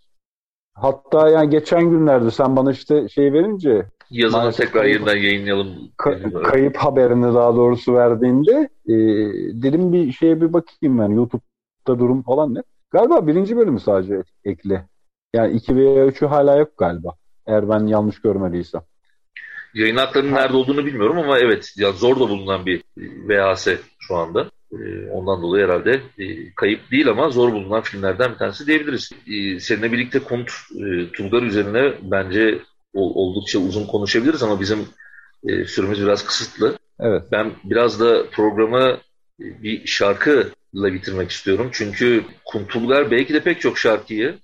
Hatta 0.74 1.30
yani 1.30 1.50
geçen 1.50 1.90
günlerde 1.90 2.32
sen 2.32 2.56
bana 2.56 2.72
işte 2.72 3.10
şey 3.10 3.34
verince 3.34 3.86
yazını 4.10 4.52
tekrar 4.52 4.86
yeniden 4.86 5.16
yayınlayalım. 5.16 5.68
Ka- 5.98 6.44
kayıp 6.44 6.78
haberini 6.78 7.34
daha 7.34 7.56
doğrusu 7.56 7.94
verdiğinde 7.94 8.70
e, 8.88 8.94
dedim 9.64 9.94
bir 9.94 10.12
şeye 10.12 10.42
bir 10.42 10.54
bakayım 10.54 11.00
ben 11.00 11.10
YouTube'da 11.10 12.00
durum 12.00 12.22
falan 12.22 12.56
ne. 12.56 12.64
Galiba 12.94 13.28
birinci 13.28 13.58
bölümü 13.58 13.80
sadece 13.80 14.24
ekli. 14.46 14.82
Yani 15.34 15.54
2 15.54 15.76
veya 15.76 16.08
3'ü 16.08 16.26
hala 16.26 16.58
yok 16.58 16.78
galiba. 16.78 17.16
Eğer 17.48 17.70
ben 17.70 17.88
yanlış 17.88 18.22
görmediysem. 18.22 18.82
Yayın 19.74 19.96
haklarının 19.96 20.34
nerede 20.34 20.58
olduğunu 20.58 20.86
bilmiyorum 20.86 21.18
ama 21.18 21.40
evet 21.40 21.74
ya 21.78 21.92
zor 21.92 22.16
da 22.16 22.20
bulunan 22.20 22.66
bir 22.66 22.84
VHS 22.98 23.68
şu 24.00 24.16
anda. 24.16 24.52
Ee, 24.72 25.10
ondan 25.12 25.42
dolayı 25.42 25.66
herhalde 25.66 26.02
e, 26.18 26.54
kayıp 26.56 26.92
değil 26.92 27.10
ama 27.10 27.30
zor 27.30 27.52
bulunan 27.52 27.82
filmlerden 27.82 28.32
bir 28.32 28.38
tanesi 28.38 28.68
diyebiliriz. 28.68 29.12
Ee, 29.28 29.60
seninle 29.60 29.92
birlikte 29.92 30.20
Kont 30.20 30.52
e, 30.76 31.12
Tungar 31.12 31.44
üzerine 31.44 31.94
bence 32.02 32.60
oldukça 32.94 33.60
uzun 33.60 33.88
konuşabiliriz 33.88 34.44
ama 34.44 34.60
bizim 34.60 34.80
e, 35.48 35.66
süremiz 35.66 36.02
biraz 36.02 36.26
kısıtlı. 36.26 36.78
Evet. 37.00 37.24
Ben 37.32 37.52
biraz 37.64 38.00
da 38.00 38.30
programı 38.30 38.98
bir 39.40 39.88
şarkıyla 39.88 40.54
bitirmek 40.74 41.32
istiyorum. 41.32 41.70
Çünkü 41.74 42.24
Kuntulgar 42.46 43.12
belki 43.12 43.34
de 43.34 43.44
pek 43.44 43.62
çok 43.62 43.78
şarkıyı 43.78 44.40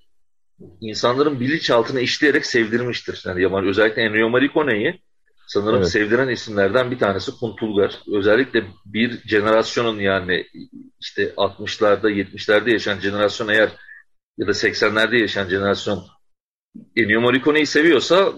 insanların 0.81 1.39
bilinçaltına 1.39 1.99
işleyerek 1.99 2.45
sevdirmiştir. 2.45 3.23
Yani 3.25 3.41
yabancı 3.41 3.69
özellikle 3.69 4.01
Ennio 4.01 4.29
Morricone'yi 4.29 5.01
sanırım 5.47 5.77
evet. 5.77 5.89
sevdiren 5.89 6.29
isimlerden 6.29 6.91
bir 6.91 6.99
tanesi 6.99 7.31
Kuntulgar. 7.39 7.99
Özellikle 8.13 8.63
bir 8.85 9.27
jenerasyonun 9.27 9.99
yani 9.99 10.45
işte 10.99 11.23
60'larda 11.37 12.11
70'lerde 12.11 12.71
yaşayan 12.71 12.99
jenerasyon 12.99 13.47
eğer 13.47 13.69
ya 14.37 14.47
da 14.47 14.51
80'lerde 14.51 15.19
yaşayan 15.21 15.49
jenerasyon 15.49 16.05
Ennio 16.95 17.21
Morricone'yi 17.21 17.65
seviyorsa 17.65 18.33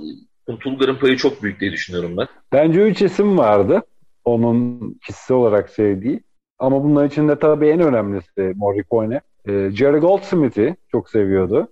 Kuntulgar'ın 0.45 0.95
payı 0.95 1.17
çok 1.17 1.43
büyük 1.43 1.59
diye 1.59 1.71
düşünüyorum 1.71 2.17
ben. 2.17 2.27
Bence 2.51 2.81
üç 2.81 3.01
isim 3.01 3.37
vardı 3.37 3.81
onun 4.25 4.93
kişisel 5.07 5.37
olarak 5.37 5.69
sevdiği. 5.69 6.23
Ama 6.61 6.83
bunların 6.83 7.07
içinde 7.07 7.39
tabii 7.39 7.67
en 7.67 7.79
önemlisi 7.79 8.53
Morricone. 8.55 9.21
Ee, 9.47 9.69
Jerry 9.71 9.97
Goldsmith'i 9.99 10.75
çok 10.91 11.09
seviyordu. 11.09 11.67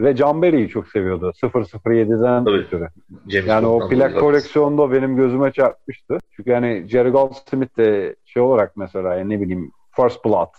Ve 0.00 0.16
John 0.16 0.42
Barry'i 0.42 0.68
çok 0.68 0.88
seviyordu. 0.88 1.32
007'den 1.42 2.48
ötürü. 2.48 2.88
Yani 3.26 3.66
o 3.66 3.88
plak 3.88 4.18
koleksiyonda 4.20 4.92
benim 4.92 5.16
gözüme 5.16 5.52
çarpmıştı. 5.52 6.18
Çünkü 6.30 6.50
yani 6.50 6.84
Jerry 6.88 7.10
Goldsmith 7.10 7.78
de 7.78 8.16
şey 8.24 8.42
olarak 8.42 8.76
mesela 8.76 9.14
yani 9.14 9.30
ne 9.30 9.40
bileyim 9.40 9.70
First 9.96 10.24
Blood, 10.24 10.54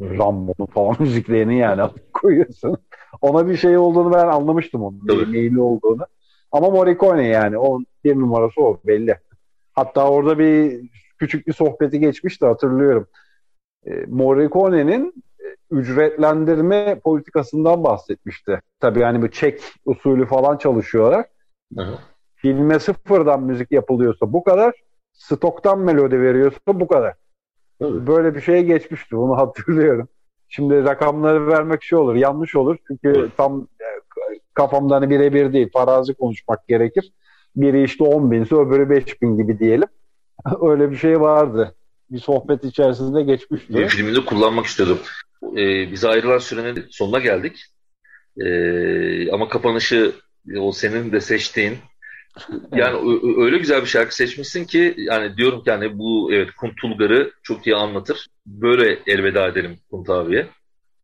Rambo'nun 0.00 0.66
falan 0.66 0.96
müziklerini 1.00 1.58
yani 1.58 1.82
koyuyorsun. 2.12 2.76
Ona 3.20 3.48
bir 3.48 3.56
şey 3.56 3.78
olduğunu 3.78 4.12
ben 4.14 4.26
anlamıştım 4.26 4.82
onun. 4.82 5.00
Tabii. 5.08 5.32
Neyli 5.32 5.60
olduğunu. 5.60 6.06
Ama 6.52 6.70
Morricone 6.70 7.26
yani 7.26 7.58
o 7.58 7.80
bir 8.04 8.16
numarası 8.16 8.60
o 8.60 8.78
belli. 8.86 9.18
Hatta 9.72 10.08
orada 10.08 10.38
bir 10.38 10.80
küçük 11.18 11.46
bir 11.46 11.52
sohbeti 11.52 12.00
geçmişti 12.00 12.46
hatırlıyorum. 12.46 13.06
E, 13.86 14.04
Morricone'nin 14.08 15.24
ücretlendirme 15.70 17.00
politikasından 17.04 17.84
bahsetmişti. 17.84 18.60
Tabii 18.80 19.00
yani 19.00 19.22
bu 19.22 19.30
çek 19.30 19.62
usulü 19.84 20.26
falan 20.26 20.56
çalışıyorlar. 20.56 21.26
Hı 21.76 21.82
hı. 21.84 21.98
Filme 22.36 22.78
sıfırdan 22.78 23.42
müzik 23.42 23.72
yapılıyorsa 23.72 24.32
bu 24.32 24.44
kadar, 24.44 24.74
stoktan 25.12 25.78
melodi 25.78 26.20
veriyorsa 26.20 26.58
bu 26.66 26.88
kadar. 26.88 27.14
Hı. 27.82 28.06
Böyle 28.06 28.34
bir 28.34 28.40
şeye 28.40 28.62
geçmişti. 28.62 29.16
Bunu 29.16 29.36
hatırlıyorum. 29.36 30.08
Şimdi 30.48 30.84
rakamları 30.84 31.46
vermek 31.46 31.82
şey 31.82 31.98
olur, 31.98 32.14
yanlış 32.14 32.56
olur. 32.56 32.76
Çünkü 32.88 33.20
Hı. 33.20 33.30
tam 33.36 33.68
e, 33.80 33.86
kafamdan 34.54 35.00
hani 35.00 35.10
birebir 35.10 35.52
değil, 35.52 35.70
farazi 35.72 36.14
konuşmak 36.14 36.68
gerekir. 36.68 37.12
Biri 37.56 37.82
işte 37.82 38.04
10 38.04 38.30
binse 38.30 38.56
öbürü 38.56 38.90
5 38.90 39.22
bin 39.22 39.36
gibi 39.36 39.58
diyelim. 39.58 39.88
Öyle 40.62 40.90
bir 40.90 40.96
şey 40.96 41.20
vardı. 41.20 41.74
Bir 42.10 42.18
sohbet 42.18 42.64
içerisinde 42.64 43.22
geçmişti. 43.22 43.74
Bir 43.74 43.88
filminde 43.88 44.24
kullanmak 44.24 44.66
istiyordum 44.66 44.98
e, 45.52 45.92
bize 45.92 46.08
ayrılan 46.08 46.38
sürenin 46.38 46.86
sonuna 46.90 47.18
geldik. 47.18 47.64
E, 48.40 49.30
ama 49.30 49.48
kapanışı 49.48 50.12
o 50.58 50.72
senin 50.72 51.12
de 51.12 51.20
seçtiğin 51.20 51.76
yani 52.72 53.20
öyle 53.38 53.58
güzel 53.58 53.80
bir 53.80 53.86
şarkı 53.86 54.16
seçmişsin 54.16 54.64
ki 54.64 54.94
yani 54.96 55.36
diyorum 55.36 55.64
ki 55.64 55.70
hani 55.70 55.98
bu 55.98 56.32
evet 56.32 56.50
Kuntulgar'ı 56.52 57.32
çok 57.42 57.66
iyi 57.66 57.76
anlatır. 57.76 58.26
Böyle 58.46 58.98
elveda 59.06 59.46
edelim 59.48 59.78
Kunt 59.90 60.10
abiye. 60.10 60.46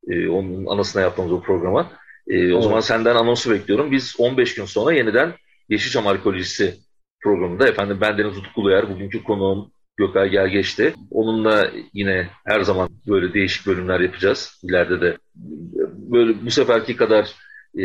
E, 0.09 0.29
onun 0.29 0.67
anasına 0.67 1.03
yaptığımız 1.03 1.33
o 1.33 1.41
programa. 1.41 1.93
E, 2.29 2.53
o 2.53 2.55
evet. 2.55 2.63
zaman 2.63 2.81
senden 2.81 3.17
anonsu 3.17 3.51
bekliyorum. 3.51 3.93
Biz 3.93 4.15
15 4.19 4.55
gün 4.55 4.65
sonra 4.65 4.95
yeniden 4.95 5.33
Yeşilçam 5.69 6.07
Arkeolojisi 6.07 6.75
programında 7.21 7.69
efendim 7.69 7.99
ben 8.01 8.19
Deniz 8.19 8.39
Utkuluyer 8.39 8.91
bugünkü 8.91 9.23
konuğum 9.23 9.73
Gökay 10.01 10.31
Gergeç'ti. 10.31 10.95
Onunla 11.11 11.71
yine 11.93 12.29
her 12.45 12.61
zaman 12.61 12.89
böyle 13.07 13.35
değişik 13.35 13.67
bölümler 13.67 14.01
yapacağız. 14.01 14.61
İleride 14.63 15.01
de 15.01 15.19
böyle 16.13 16.47
bu 16.47 16.51
seferki 16.51 16.97
kadar 16.97 17.25
e, 17.75 17.85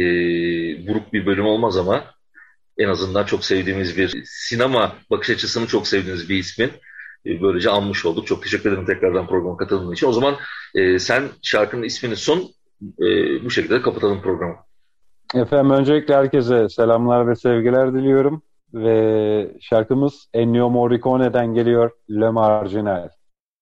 buruk 0.87 1.13
bir 1.13 1.25
bölüm 1.25 1.45
olmaz 1.45 1.77
ama 1.77 2.03
en 2.77 2.89
azından 2.89 3.23
çok 3.23 3.45
sevdiğimiz 3.45 3.97
bir 3.97 4.23
sinema 4.25 4.95
bakış 5.11 5.29
açısını 5.29 5.67
çok 5.67 5.87
sevdiğimiz 5.87 6.29
bir 6.29 6.37
ismin 6.37 6.71
e, 7.25 7.41
böylece 7.41 7.69
anmış 7.69 8.05
olduk. 8.05 8.27
Çok 8.27 8.43
teşekkür 8.43 8.69
ederim 8.69 8.85
tekrardan 8.85 9.27
programa 9.27 9.57
katıldığın 9.57 9.93
için. 9.93 10.07
O 10.07 10.13
zaman 10.13 10.35
e, 10.75 10.99
sen 10.99 11.23
şarkının 11.41 11.83
ismini 11.83 12.15
sun. 12.15 12.43
E, 12.81 13.05
bu 13.45 13.49
şekilde 13.49 13.81
kapatalım 13.81 14.21
programı. 14.21 14.55
Efendim 15.35 15.71
öncelikle 15.71 16.15
herkese 16.15 16.69
selamlar 16.69 17.27
ve 17.27 17.35
sevgiler 17.35 17.93
diliyorum 17.93 18.41
ve 18.75 19.51
şarkımız 19.61 20.29
Ennio 20.33 20.69
Morricone'den 20.69 21.53
geliyor 21.53 21.91
Le 22.09 22.29
Marginal. 22.29 23.09